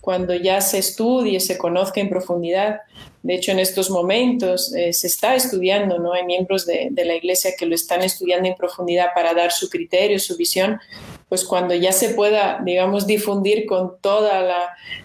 [0.00, 2.80] cuando ya se estudie, se conozca en profundidad.
[3.22, 6.14] De hecho, en estos momentos eh, se está estudiando, ¿no?
[6.14, 10.18] Hay miembros de, la Iglesia que lo están estudiando en profundidad para dar su criterio,
[10.18, 10.80] su visión.
[11.28, 14.54] Pues cuando ya se pueda, digamos, difundir con todas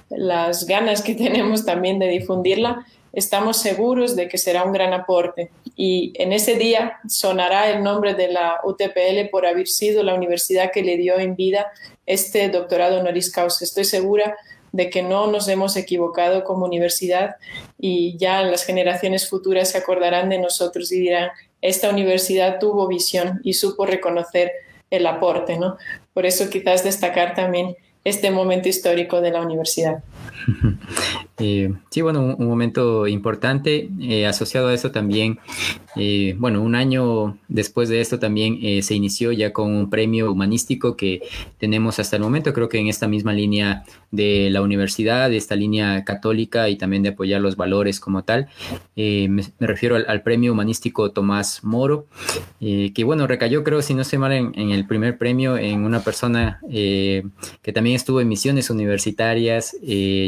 [0.09, 5.51] las ganas que tenemos también de difundirla, estamos seguros de que será un gran aporte.
[5.75, 10.71] Y en ese día sonará el nombre de la UTPL por haber sido la universidad
[10.71, 11.67] que le dio en vida
[12.05, 13.65] este doctorado honoris causa.
[13.65, 14.37] Estoy segura
[14.75, 17.37] de que no nos hemos equivocado como universidad
[17.79, 21.29] y ya las generaciones futuras se acordarán de nosotros y dirán,
[21.61, 24.51] esta universidad tuvo visión y supo reconocer
[24.89, 25.77] el aporte, ¿no?
[26.13, 30.03] Por eso quizás destacar también este momento histórico de la universidad.
[31.37, 33.89] Eh, sí, bueno, un, momento importante.
[33.99, 35.37] Eh, asociado a eso también,
[35.95, 40.95] eh, bueno, un año después de esto también se inició ya con un premio humanístico
[40.95, 41.21] que
[41.57, 45.55] tenemos hasta el momento, creo que en esta misma línea de la universidad, de esta
[45.55, 48.47] línea católica y también de apoyar los valores como tal.
[48.95, 52.07] Me, refiero al, premio humanístico Tomás Moro,
[52.59, 56.01] que bueno, recayó creo, si no sé mal, en, en el primer premio en una
[56.01, 59.75] persona que también estuvo en misiones universitarias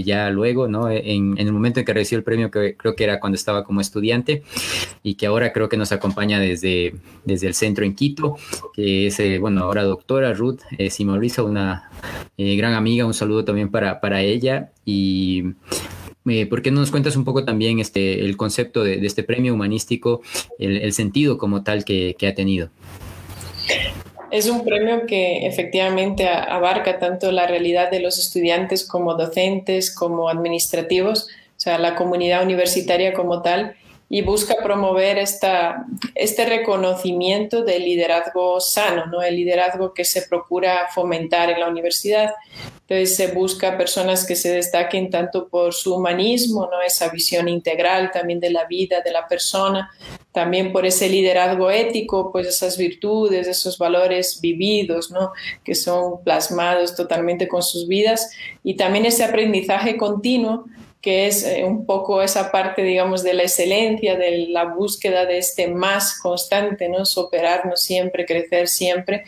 [0.03, 0.89] ya luego, ¿no?
[0.89, 3.81] En, el momento en que recibió el premio, que creo que era cuando estaba como
[3.81, 4.43] estudiante,
[5.03, 6.93] y que ahora creo que nos acompaña desde,
[7.25, 8.37] desde el centro en Quito,
[8.75, 11.89] que es, eh, bueno, ahora doctora Ruth eh, Simoriza, una
[12.37, 14.69] eh, gran amiga, un saludo también para, para ella.
[14.85, 15.43] Y
[16.49, 20.21] ¿Por qué no nos cuentas un poco también este, el concepto de, este premio humanístico,
[20.59, 22.69] el, sentido como tal que, que, ha tenido?
[24.29, 30.29] Es un premio que efectivamente abarca tanto la realidad de los estudiantes como docentes, como
[30.29, 33.75] administrativos, o sea, la comunidad universitaria como tal,
[34.09, 39.21] y busca promover esta, este reconocimiento del liderazgo sano, ¿no?
[39.21, 42.33] el liderazgo que se procura fomentar en la universidad.
[42.81, 46.81] Entonces se busca personas que se destaquen tanto por su humanismo, ¿no?
[46.81, 49.91] esa visión integral también de la vida, de la persona,
[50.31, 55.33] también por ese liderazgo ético, pues esas virtudes, esos valores vividos, ¿no?
[55.65, 58.31] que son plasmados totalmente con sus vidas,
[58.63, 60.65] y también ese aprendizaje continuo
[61.01, 65.37] que es eh, un poco esa parte, digamos, de la excelencia, de la búsqueda de
[65.37, 67.05] este más constante, ¿no?
[67.05, 69.23] Superarnos siempre, crecer siempre,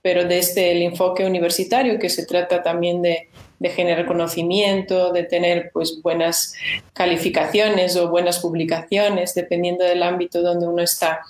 [0.00, 3.28] pero desde el enfoque universitario, que se trata también de,
[3.58, 6.54] de generar conocimiento, de tener pues buenas
[6.92, 11.20] calificaciones o buenas publicaciones, dependiendo del ámbito donde uno está.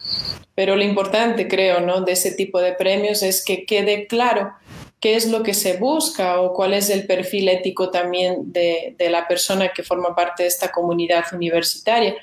[0.54, 2.02] Pero lo importante, creo, ¿no?
[2.02, 4.52] de ese tipo de premios es que quede claro
[5.00, 9.28] qué es lo que se busca o cuál es el perfil ético también de, la
[9.28, 12.16] persona que forma parte de esta comunidad universitaria.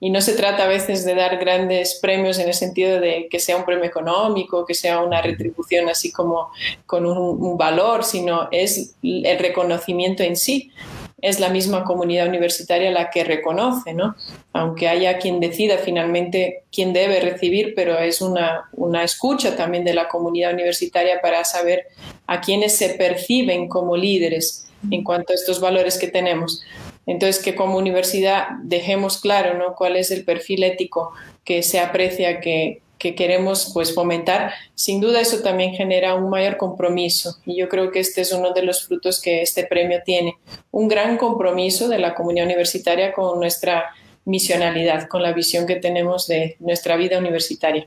[0.00, 3.38] Y no se trata a veces de dar grandes premios en el sentido de que
[3.38, 6.50] sea un premio económico, que sea una retribución así como
[6.84, 10.72] con un valor, sino es el reconocimiento en sí
[11.22, 14.14] es la misma comunidad universitaria la que reconoce, ¿no?
[14.52, 19.94] Aunque haya quien decida finalmente quién debe recibir, pero es una, una escucha también de
[19.94, 21.86] la comunidad universitaria para saber
[22.26, 26.62] a quienes se perciben como líderes en cuanto a estos valores que tenemos.
[27.06, 29.74] Entonces, que como universidad dejemos claro ¿no?
[29.74, 31.12] cuál es el perfil ético
[31.44, 36.56] que se aprecia que, que queremos pues fomentar, sin duda eso también genera un mayor
[36.56, 40.36] compromiso y yo creo que este es uno de los frutos que este premio tiene,
[40.70, 43.84] un gran compromiso de la comunidad universitaria con nuestra
[44.24, 47.86] misionalidad, con la visión que tenemos de nuestra vida universitaria.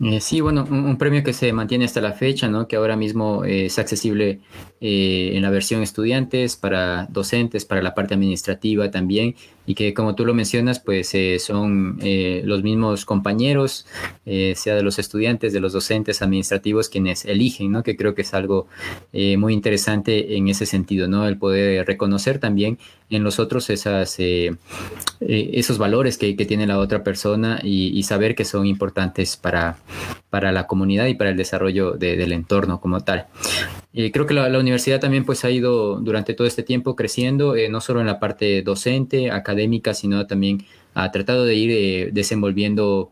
[0.00, 2.66] Eh, sí, bueno, un, premio que se mantiene hasta la fecha, ¿no?
[2.66, 4.40] Que ahora mismo eh, es accesible
[4.86, 10.14] eh, en la versión estudiantes, para docentes, para la parte administrativa también, y que como
[10.14, 11.98] tú lo mencionas, pues son
[12.44, 13.86] los mismos compañeros,
[14.26, 17.82] sea de los estudiantes, de los docentes administrativos, quienes eligen, ¿no?
[17.82, 18.66] Que creo que es algo
[19.14, 21.26] muy interesante en ese sentido, ¿no?
[21.26, 22.76] El poder reconocer también
[23.08, 28.66] en los otros esas, esos valores que, tiene la otra persona y saber que son
[28.66, 29.78] importantes para,
[30.34, 33.28] para la comunidad y para el desarrollo del entorno como tal.
[33.96, 37.68] Eh, creo que la, universidad también pues ha ido durante todo este tiempo creciendo, eh,
[37.68, 43.10] no solo en la parte docente, académica, sino también ha tratado de ir eh, desenvolviendo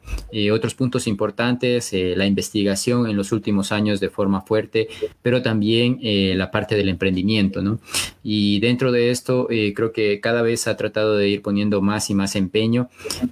[0.52, 4.88] otros puntos importantes, la investigación en los últimos años de forma fuerte,
[5.20, 5.98] pero también
[6.38, 7.80] la parte del emprendimiento, ¿no?
[8.22, 12.14] Y dentro de esto creo que cada vez ha tratado de ir poniendo más y
[12.14, 12.88] más empeño,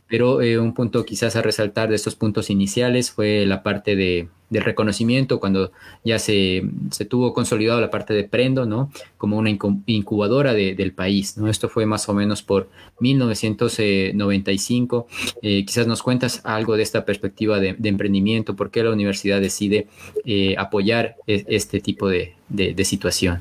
[0.09, 4.65] pero un punto quizás a resaltar de estos puntos iniciales fue la parte de del
[4.65, 5.73] reconocimiento, cuando
[6.05, 8.91] ya se, se, tuvo consolidado la parte de Prendo, ¿no?
[9.17, 11.49] Como una incubadora del país, ¿no?
[11.49, 15.07] Esto fue más o menos por 1995.
[15.43, 19.87] Eh, quizás nos cuentas algo de esta perspectiva de, emprendimiento, por qué la universidad decide
[20.25, 23.41] eh, apoyar e, este tipo de, de situación.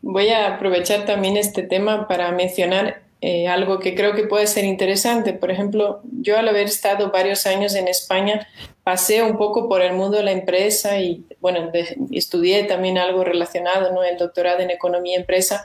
[0.00, 4.64] Voy a aprovechar también este tema para mencionar eh, algo que creo que puede ser
[4.64, 5.32] interesante.
[5.32, 8.48] Por ejemplo, yo al haber estado varios años en España,
[8.82, 11.70] pasé un poco por el mundo de la empresa y, bueno,
[12.10, 14.02] estudié también algo relacionado, ¿no?
[14.02, 15.62] El doctorado en economía empresa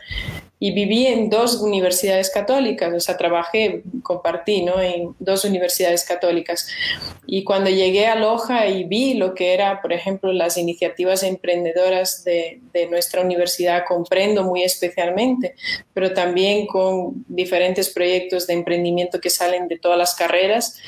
[0.60, 4.82] y viví en dos universidades católicas, o sea, trabajé, compartí, ¿no?
[4.82, 6.68] En dos universidades católicas.
[7.28, 12.24] Y cuando llegué a Loja y vi lo que era, por ejemplo, las iniciativas emprendedoras
[12.24, 15.56] de, de nuestra universidad, comprendo muy especialmente,
[15.94, 20.80] pero también con diferentes proyectos de emprendimiento que salen de todas las carreras,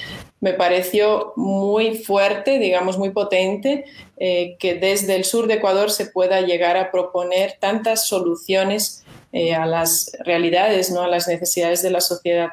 [0.41, 3.86] me pareció muy fuerte, digamos, muy potente,
[4.17, 9.54] eh, que desde el sur de Ecuador se pueda llegar a proponer tantas soluciones eh,
[9.54, 11.02] a las realidades, ¿no?
[11.02, 12.50] a las necesidades de la sociedad.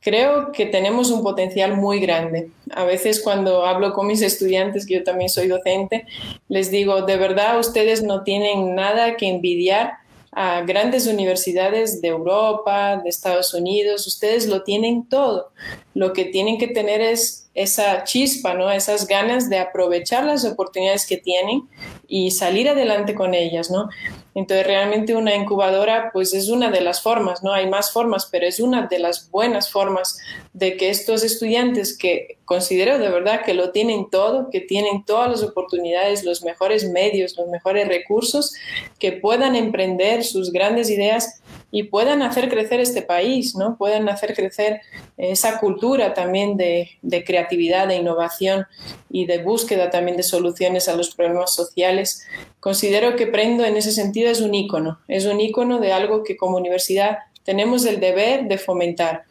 [0.00, 2.50] Creo que tenemos un potencial muy grande.
[2.70, 6.06] A veces cuando hablo con mis estudiantes, que yo también soy docente,
[6.48, 9.94] les digo, de verdad ustedes no tienen nada que envidiar
[10.32, 15.50] a grandes universidades de Europa, de Estados Unidos, ustedes lo tienen todo.
[15.94, 18.70] Lo que tienen que tener es esa chispa, ¿no?
[18.70, 21.62] Esas ganas de aprovechar las oportunidades que tienen
[22.06, 23.88] y salir adelante con ellas, ¿no?
[24.36, 27.54] Entonces, realmente una incubadora, pues es una de las formas, ¿no?
[27.54, 30.18] Hay más formas, pero es una de las buenas formas
[30.52, 35.30] de que estos estudiantes que considero de verdad que lo tienen todo, que tienen todas
[35.30, 38.52] las oportunidades, los mejores medios, los mejores recursos,
[38.98, 43.76] que puedan emprender sus grandes ideas y puedan hacer crecer este país, ¿no?
[43.76, 44.80] Puedan hacer crecer
[45.16, 46.88] esa cultura también de,
[47.26, 48.66] creatividad, de innovación
[49.10, 52.26] y de búsqueda también de soluciones a los problemas sociales.
[52.60, 56.36] Considero que Prendo en ese sentido es un ícono, es un ícono de algo que
[56.36, 59.24] como universidad tenemos el deber de fomentar.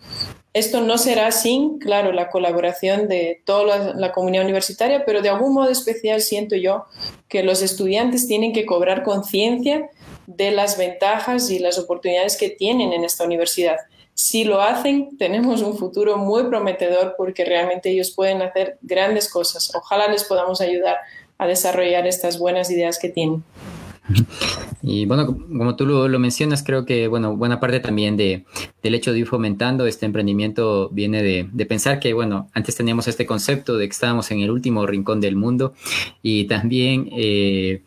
[0.56, 5.54] Esto no será sin, claro, la colaboración de toda la, comunidad universitaria, pero de algún
[5.54, 6.86] modo especial siento yo
[7.28, 9.90] que los estudiantes tienen que cobrar conciencia
[10.28, 13.78] de las ventajas y las oportunidades que tienen en esta universidad.
[14.14, 19.74] Si lo hacen, tenemos un futuro muy prometedor porque realmente ellos pueden hacer grandes cosas.
[19.76, 20.98] Ojalá les podamos ayudar
[21.38, 23.44] a desarrollar estas buenas ideas que tienen.
[24.88, 28.46] Y bueno, como tú lo, mencionas, creo que bueno, buena parte también de,
[28.84, 33.26] del hecho de ir fomentando este emprendimiento viene de, pensar que, bueno, antes teníamos este
[33.26, 35.74] concepto de que estábamos en el último rincón del mundo
[36.22, 37.82] y también eh,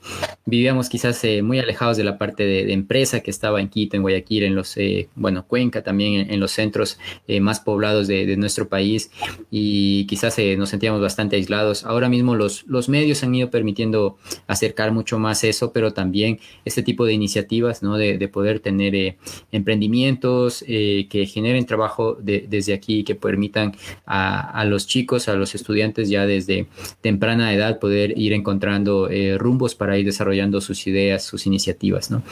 [0.45, 4.03] vivíamos quizás eh, muy alejados de la parte de, empresa que estaba en Quito, en
[4.03, 6.99] Guayaquil, en los, eh, bueno, Cuenca también, en, los centros
[7.41, 9.11] más poblados de, nuestro país
[9.51, 11.85] y quizás nos sentíamos bastante aislados.
[11.85, 14.17] Ahora mismo los, los medios han ido permitiendo
[14.49, 17.99] acercar mucho más eso, pero también este tipo de iniciativas, ¿no?
[17.99, 19.19] De, poder tener eh,
[19.53, 23.75] emprendimientos eh, que generen trabajo desde aquí, que permitan
[24.07, 26.67] a, los chicos, a los estudiantes ya desde
[27.03, 32.23] temprana edad poder ir encontrando eh, rumbos para ir desarrollando sus ideas, sus iniciativas, ¿no?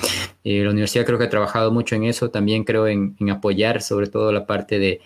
[0.45, 4.31] la universidad creo que ha trabajado mucho en eso, también creo en, apoyar sobre todo
[4.31, 5.01] la parte de,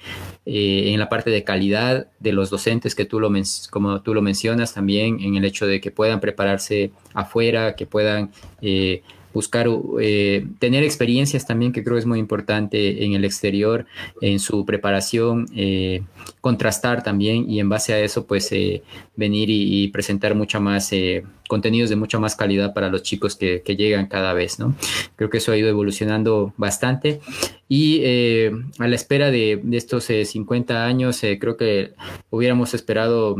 [0.44, 3.32] en la parte de calidad de los docentes que tú lo,
[3.70, 8.30] como tú lo mencionas también, en el hecho de que puedan prepararse afuera, que puedan
[9.32, 9.68] buscar
[10.00, 13.86] eh, tener experiencias también que creo es muy importante en el exterior,
[14.20, 16.02] en su preparación, eh,
[16.40, 18.82] contrastar también y en base a eso pues eh,
[19.16, 20.92] venir y, presentar mucha más
[21.48, 24.74] contenidos de mucha más calidad para los chicos que, llegan cada vez, ¿no?
[25.16, 27.20] Creo que eso ha ido evolucionando bastante
[27.68, 31.92] y a la espera de, estos 50 años creo que
[32.30, 33.36] hubiéramos esperado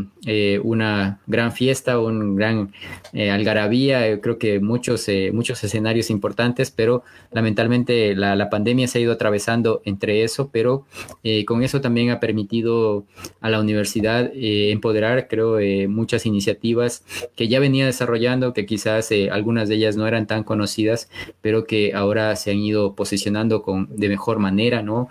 [0.62, 2.72] una gran fiesta, un gran
[3.14, 7.02] algarabía, creo que muchos, muchos escenarios importantes, pero
[7.32, 10.84] lamentablemente la, pandemia se ha ido atravesando entre eso, pero
[11.22, 13.04] eh, con eso también ha permitido
[13.40, 17.04] a la universidad eh, empoderar, creo, eh, muchas iniciativas
[17.36, 21.08] que ya venía desarrollando, que quizás algunas de ellas no eran tan conocidas,
[21.40, 25.08] pero que ahora se han ido posicionando con, de mejor manera, ¿no?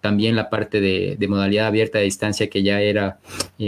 [0.00, 3.20] también la parte de, de, modalidad abierta a distancia que ya era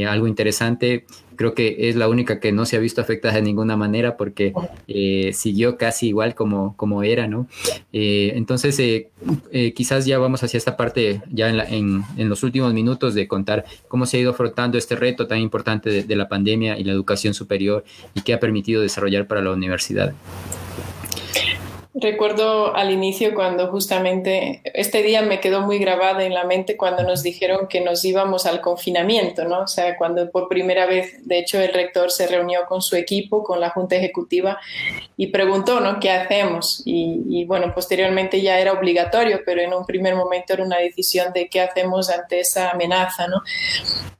[0.08, 3.76] algo interesante creo que es la única que no se ha visto afectada de ninguna
[3.76, 4.52] manera porque
[4.88, 7.46] eh, siguió casi igual como, como era, ¿no?
[7.92, 13.14] Eh, entonces, eh, quizás ya vamos hacia esta parte, ya en, en, los últimos minutos,
[13.14, 16.84] de contar cómo se ha ido afrontando este reto tan importante de la pandemia y
[16.84, 20.14] la educación superior y qué ha permitido desarrollar para la universidad.
[21.96, 27.04] Recuerdo al inicio cuando justamente este día me quedó muy grabada en la mente cuando
[27.04, 29.60] nos dijeron que nos íbamos al confinamiento, ¿no?
[29.60, 33.44] O sea, cuando por primera vez, de hecho, el rector se reunió con su equipo,
[33.44, 34.58] con la Junta Ejecutiva
[35.16, 36.00] y preguntó, ¿no?
[36.00, 36.82] ¿Qué hacemos?
[36.84, 41.32] Y, y bueno, posteriormente ya era obligatorio, pero en un primer momento era una decisión
[41.32, 43.40] de qué hacemos ante esa amenaza, ¿no?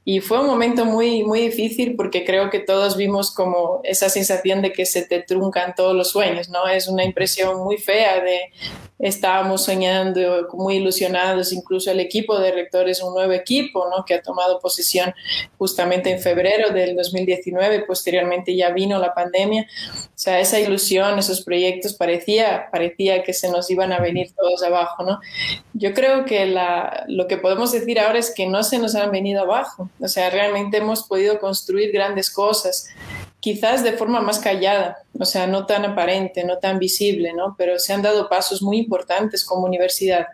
[0.07, 4.61] Y fue un momento muy, muy difícil porque creo que todos vimos como esa sensación
[4.61, 6.67] de que se te truncan todos los sueños, ¿no?
[6.67, 8.51] Es una impresión muy fea de
[8.99, 14.05] estábamos soñando, muy ilusionados, incluso el equipo de rectores, un nuevo equipo, ¿no?
[14.05, 15.13] Que ha tomado posesión
[15.57, 19.67] justamente en febrero del 2019, posteriormente ya vino la pandemia.
[20.05, 24.63] O sea, esa ilusión, esos proyectos, parecía, parecía que se nos iban a venir todos
[24.63, 25.19] abajo, ¿no?
[25.73, 29.11] Yo creo que la, lo que podemos decir ahora es que no se nos han
[29.11, 32.87] venido abajo, o sea, realmente hemos podido construir grandes cosas,
[33.45, 37.53] quizás de forma más callada, o sea, no tan aparente, no tan visible, ¿no?
[37.55, 40.29] Pero se han dado pasos muy importantes como universidad.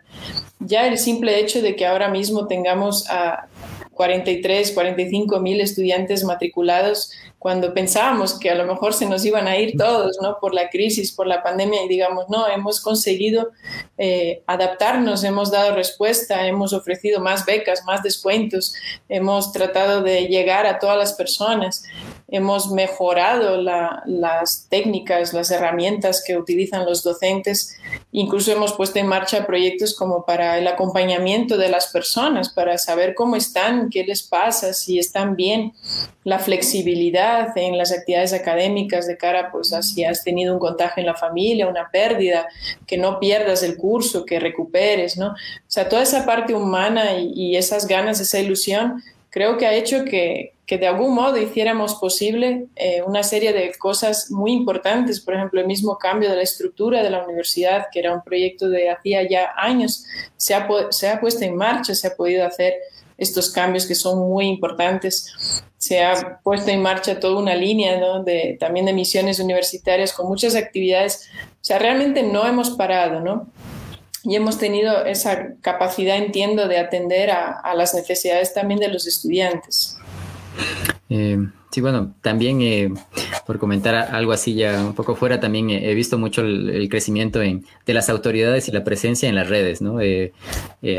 [0.60, 3.48] Ya el simple hecho de que ahora mismo tengamos a
[3.92, 9.58] 43, 45 mil estudiantes matriculados cuando pensábamos que a lo mejor se nos iban a
[9.58, 10.38] ir todos, ¿no?
[10.40, 13.50] Por la crisis, por la pandemia, y digamos, no, hemos conseguido
[13.98, 18.74] eh, adaptarnos, hemos dado respuesta, hemos ofrecido más becas, más descuentos,
[19.08, 21.84] hemos tratado de llegar a todas las personas,
[22.32, 27.78] hemos mejorado las técnicas, las herramientas que utilizan los docentes,
[28.10, 33.14] incluso hemos puesto en marcha proyectos como para el acompañamiento de las personas, para saber
[33.14, 35.74] cómo están, qué les pasa, si están bien,
[36.24, 41.02] la flexibilidad en las actividades académicas de cara pues a si has tenido un contagio
[41.02, 42.48] en la familia, una pérdida,
[42.86, 45.28] que no pierdas el curso, que recuperes, ¿no?
[45.32, 45.34] O
[45.66, 49.02] sea, toda esa parte humana y, esas ganas, esa ilusión,
[49.32, 53.72] creo que ha hecho que, que de algún modo hiciéramos posible eh, una serie de
[53.78, 57.98] cosas muy importantes, por ejemplo, el mismo cambio de la estructura de la universidad, que
[57.98, 60.04] era un proyecto de hacía ya años,
[60.36, 62.74] se ha, se ha puesto en marcha, se ha podido hacer
[63.16, 65.64] estos cambios que son muy importantes.
[65.78, 70.54] Se ha puesto en marcha toda una línea de, también de misiones universitarias con muchas
[70.54, 71.28] actividades.
[71.52, 73.48] O sea, realmente no hemos parado, ¿no?
[74.24, 79.06] Y hemos tenido esa capacidad, entiendo, de atender a, a las necesidades también de los
[79.06, 79.98] estudiantes.
[81.14, 81.36] Eh,
[81.70, 82.90] sí, bueno, también eh,
[83.46, 87.66] por comentar algo así ya un poco fuera, también he visto mucho el, crecimiento en,
[87.84, 90.00] de las autoridades y la presencia en las redes, ¿no?
[90.00, 90.32] Eh,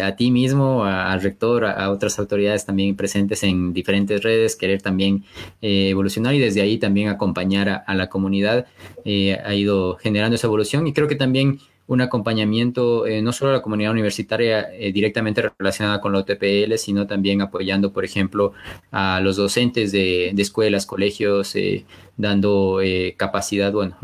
[0.03, 5.23] a ti mismo, al rector, a, otras autoridades también presentes en diferentes redes, querer también
[5.61, 8.67] evolucionar y desde ahí también acompañar a la comunidad
[9.03, 13.53] ha ido generando esa evolución y creo que también un acompañamiento eh, no solo a
[13.55, 18.53] la comunidad universitaria eh, directamente relacionada con la OTPL, sino también apoyando, por ejemplo,
[18.91, 22.79] a los docentes de, escuelas, colegios, eh, dando
[23.17, 23.97] capacidad, bueno,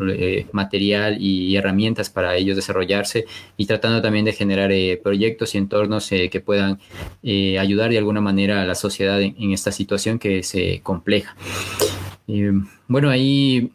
[0.51, 3.25] material y, herramientas para ellos desarrollarse
[3.55, 4.71] y tratando también de generar
[5.03, 6.79] proyectos y entornos que puedan
[7.59, 11.35] ayudar de alguna manera a la sociedad en, en esta situación que es compleja.
[12.87, 13.71] bueno, ahí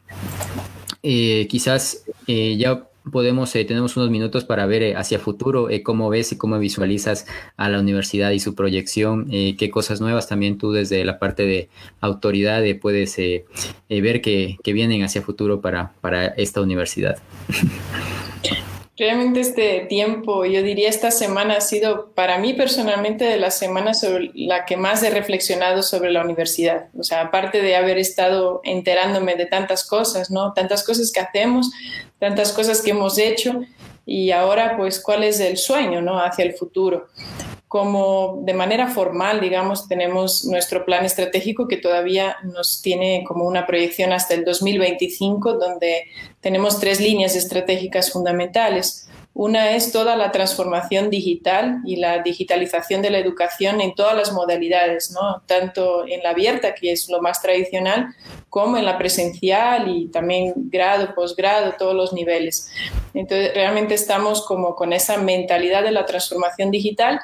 [1.00, 6.32] quizás ya podemos, eh, tenemos unos minutos para ver eh, hacia futuro eh, cómo ves
[6.32, 7.26] y cómo visualizas
[7.56, 11.68] a la universidad y su proyección, qué cosas nuevas también tú desde la parte de
[12.00, 17.18] autoridad puedes ver que, que, vienen hacia futuro para, para esta universidad.
[18.96, 24.00] Realmente este tiempo, yo diría esta semana ha sido para mí personalmente de las semanas
[24.00, 26.90] sobre la que más he reflexionado sobre la universidad.
[26.96, 30.52] O sea, aparte de haber estado enterándome de tantas cosas, ¿no?
[30.52, 31.72] Tantas cosas que hacemos,
[32.20, 33.62] tantas cosas que hemos hecho
[34.06, 36.20] y ahora pues cuál es el sueño, ¿no?
[36.20, 37.08] Hacia el futuro
[37.74, 43.66] como de manera formal, digamos, tenemos nuestro plan estratégico que todavía nos tiene como una
[43.66, 46.04] proyección hasta el 2025, donde
[46.40, 49.08] tenemos tres líneas estratégicas fundamentales.
[49.36, 54.32] Una es toda la transformación digital y la digitalización de la educación en todas las
[54.32, 55.42] modalidades, ¿no?
[55.46, 58.14] tanto en la abierta, que es lo más tradicional,
[58.48, 62.70] como en la presencial y también grado, posgrado, todos los niveles.
[63.14, 67.18] Entonces, realmente estamos como con esa mentalidad de la transformación digital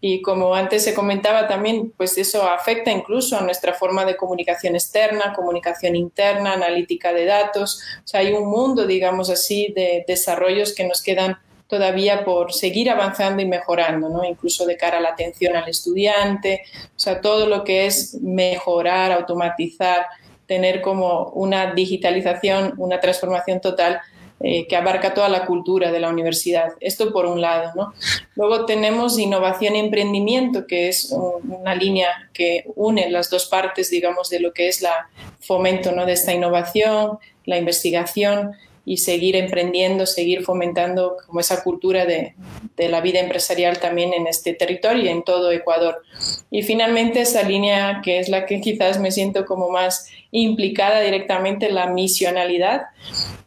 [0.00, 4.74] y como antes se comentaba también, pues eso afecta incluso a nuestra forma de comunicación
[4.74, 7.80] externa, comunicación interna, analítica de datos.
[8.04, 12.90] O sea, hay un mundo, digamos así, de desarrollos que nos quedan todavía por seguir
[12.90, 14.24] avanzando y mejorando, ¿no?
[14.24, 16.62] incluso de cara a la atención al estudiante,
[16.94, 20.06] o sea, todo lo que es mejorar, automatizar,
[20.46, 24.00] tener como una digitalización, una transformación total
[24.38, 26.72] eh, que abarca toda la cultura de la universidad.
[26.80, 27.72] Esto por un lado.
[27.74, 27.94] ¿no?
[28.34, 34.28] Luego tenemos innovación y emprendimiento, que es una línea que une las dos partes, digamos,
[34.28, 35.08] de lo que es la
[35.40, 36.04] fomento ¿no?
[36.04, 38.52] de esta innovación, la investigación
[38.84, 42.34] y seguir emprendiendo, seguir fomentando como esa cultura de,
[42.76, 46.02] de, la vida empresarial también en este territorio y en todo Ecuador.
[46.50, 50.08] Y finalmente esa línea que es la que quizás me siento como más
[50.40, 52.82] implicada directamente, la misionalidad,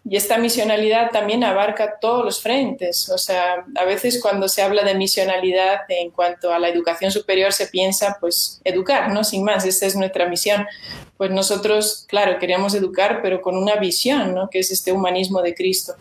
[0.09, 3.09] y esta misionalidad también abarca todos los frentes.
[3.09, 7.53] O sea, a veces cuando se habla de misionalidad en cuanto a la educación superior
[7.53, 9.23] se piensa, pues, educar, ¿no?
[9.23, 10.65] Sin más, esta es nuestra misión.
[11.17, 14.49] Pues nosotros, claro, queríamos educar, pero con una visión, ¿no?
[14.49, 15.93] Que es este humanismo de Cristo.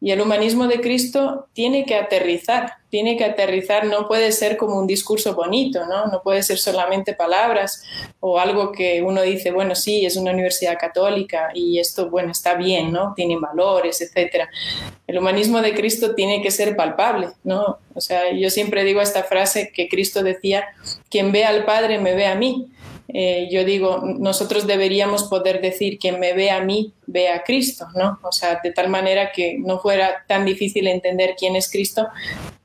[0.00, 4.78] Y el humanismo de Cristo tiene que aterrizar, tiene que aterrizar, no puede ser como
[4.78, 6.06] un discurso bonito, ¿no?
[6.06, 7.82] No puede ser solamente palabras
[8.20, 12.54] o algo que uno dice, bueno, sí, es una universidad católica y esto, bueno, está
[12.54, 13.14] bien, ¿no?
[13.16, 14.50] Tiene valores, etcétera.
[15.06, 17.78] El humanismo de Cristo tiene que ser palpable, ¿no?
[17.94, 20.66] O sea, yo siempre digo esta frase que Cristo decía,
[21.10, 22.66] quien ve al Padre me ve a mí.
[23.08, 27.86] Eh, yo digo, nosotros deberíamos poder decir, quien me ve a mí, ve a Cristo,
[27.94, 28.18] ¿no?
[28.22, 32.08] O sea, de tal manera que no fuera tan difícil entender quién es Cristo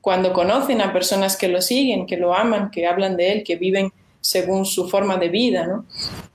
[0.02, 3.56] cuando conocen a personas que lo siguen, que lo aman, que hablan de Él, que
[3.56, 5.66] viven según su forma de vida.
[5.68, 5.86] ¿no?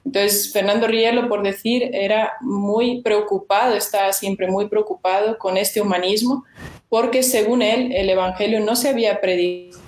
[0.04, 6.44] Entonces, Fernando Rielo, por decir, era muy preocupado, estaba siempre muy preocupado con este humanismo,
[6.88, 9.80] porque según él, el Evangelio no se había predicado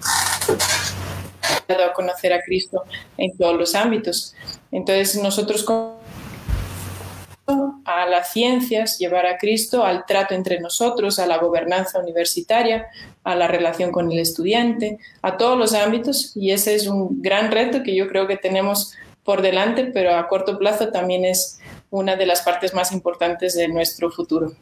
[1.69, 2.85] a conocer a Cristo
[3.17, 4.35] en todos los ámbitos.
[4.73, 5.65] Entonces, nosotros
[7.85, 12.87] a las ciencias, llevar a Cristo al trato entre nosotros, a la gobernanza universitaria,
[13.25, 17.51] a la relación con el estudiante, a todos los ámbitos y ese es un gran
[17.51, 18.93] reto que yo creo que tenemos
[19.25, 21.59] por delante, pero a corto plazo también es
[21.91, 24.53] una de las partes más importantes de nuestro futuro.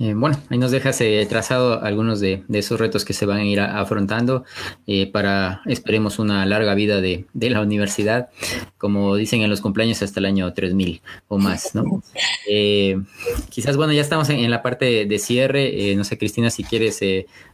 [0.00, 3.44] Eh, bueno, ahí nos dejas eh, trazado algunos de, esos retos que se van a
[3.44, 4.44] ir afrontando
[4.88, 8.28] eh, para, esperemos, una larga vida de, la universidad,
[8.76, 12.02] como dicen en los cumpleaños hasta el año 3000 o más, ¿no?
[13.50, 15.94] quizás, bueno, ya estamos en, la parte de, cierre.
[15.94, 17.00] no sé, Cristina, si quieres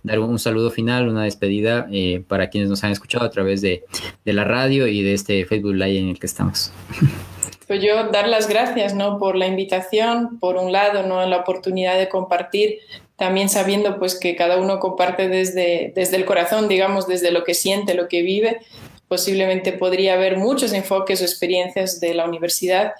[0.02, 1.88] dar un, saludo final, una despedida
[2.26, 3.84] para quienes nos han escuchado a través de,
[4.24, 6.72] de la radio y de este Facebook Live en el que estamos.
[7.70, 9.20] Pues yo dar las gracias ¿no?
[9.20, 11.24] por la invitación, por un lado, ¿no?
[11.24, 12.80] la oportunidad de compartir,
[13.14, 17.54] también sabiendo pues que cada uno comparte desde, desde el corazón, digamos, desde lo que
[17.54, 18.58] siente, lo que vive.
[19.06, 22.94] Posiblemente podría haber muchos enfoques o experiencias de la universidad,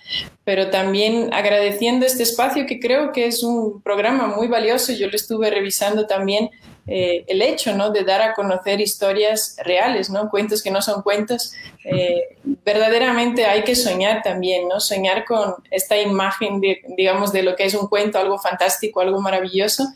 [0.44, 4.92] pero también agradeciendo este espacio que creo que es un programa muy valioso.
[4.92, 6.48] Yo lo estuve revisando también
[6.92, 7.90] eh, el hecho ¿no?
[7.90, 10.28] de dar a conocer historias reales, ¿no?
[10.28, 11.52] cuentos que no son cuentos.
[11.84, 14.80] Eh, verdaderamente hay que soñar también, ¿no?
[14.80, 19.20] soñar con esta imagen, de, digamos, de lo que es un cuento, algo fantástico, algo
[19.20, 19.86] maravilloso,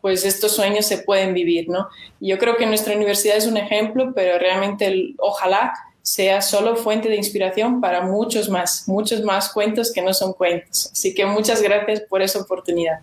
[0.00, 1.68] pues estos sueños se pueden vivir.
[1.68, 1.88] ¿no?
[2.18, 5.72] Yo creo que nuestra universidad es un ejemplo, pero realmente ojalá
[6.02, 10.90] sea solo fuente de inspiración para muchos más, muchos más cuentos que no son cuentos.
[10.90, 12.98] Así que muchas gracias por esa oportunidad.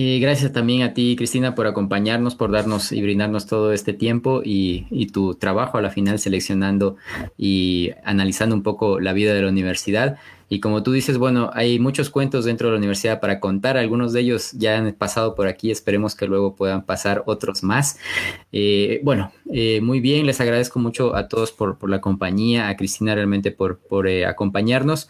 [0.00, 4.42] Y gracias también a ti, Cristina, por acompañarnos, por darnos y brindarnos todo este tiempo
[4.44, 6.94] y, y, tu trabajo a la final seleccionando
[7.36, 10.18] y analizando un poco la vida de la universidad.
[10.48, 13.76] Y como tú dices, bueno, hay muchos cuentos dentro de la universidad para contar.
[13.76, 15.72] Algunos de ellos ya han pasado por aquí.
[15.72, 17.98] Esperemos que luego puedan pasar otros más.
[18.52, 20.26] Eh, bueno, eh, muy bien.
[20.26, 25.08] Les agradezco mucho a todos por, la compañía, a Cristina realmente por, por eh, acompañarnos.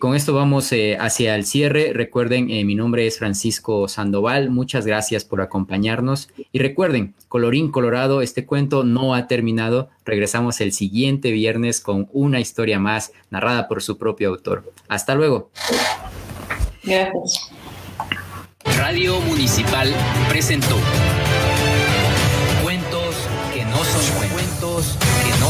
[0.00, 1.92] con esto vamos hacia el cierre.
[1.92, 4.50] Recuerden, mi nombre es Francisco Sandoval.
[4.50, 6.28] Muchas gracias por acompañarnos.
[6.52, 9.90] Y recuerden, colorín colorado, este cuento no ha terminado.
[10.04, 14.72] Regresamos el siguiente viernes con una historia más narrada por su propio autor.
[14.88, 15.50] Hasta luego.
[16.82, 17.50] Gracias.
[18.78, 19.88] Radio Municipal
[20.28, 20.76] presentó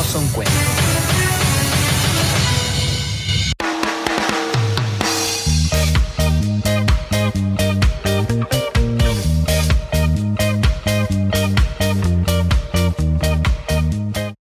[0.06, 0.85] son cuentos.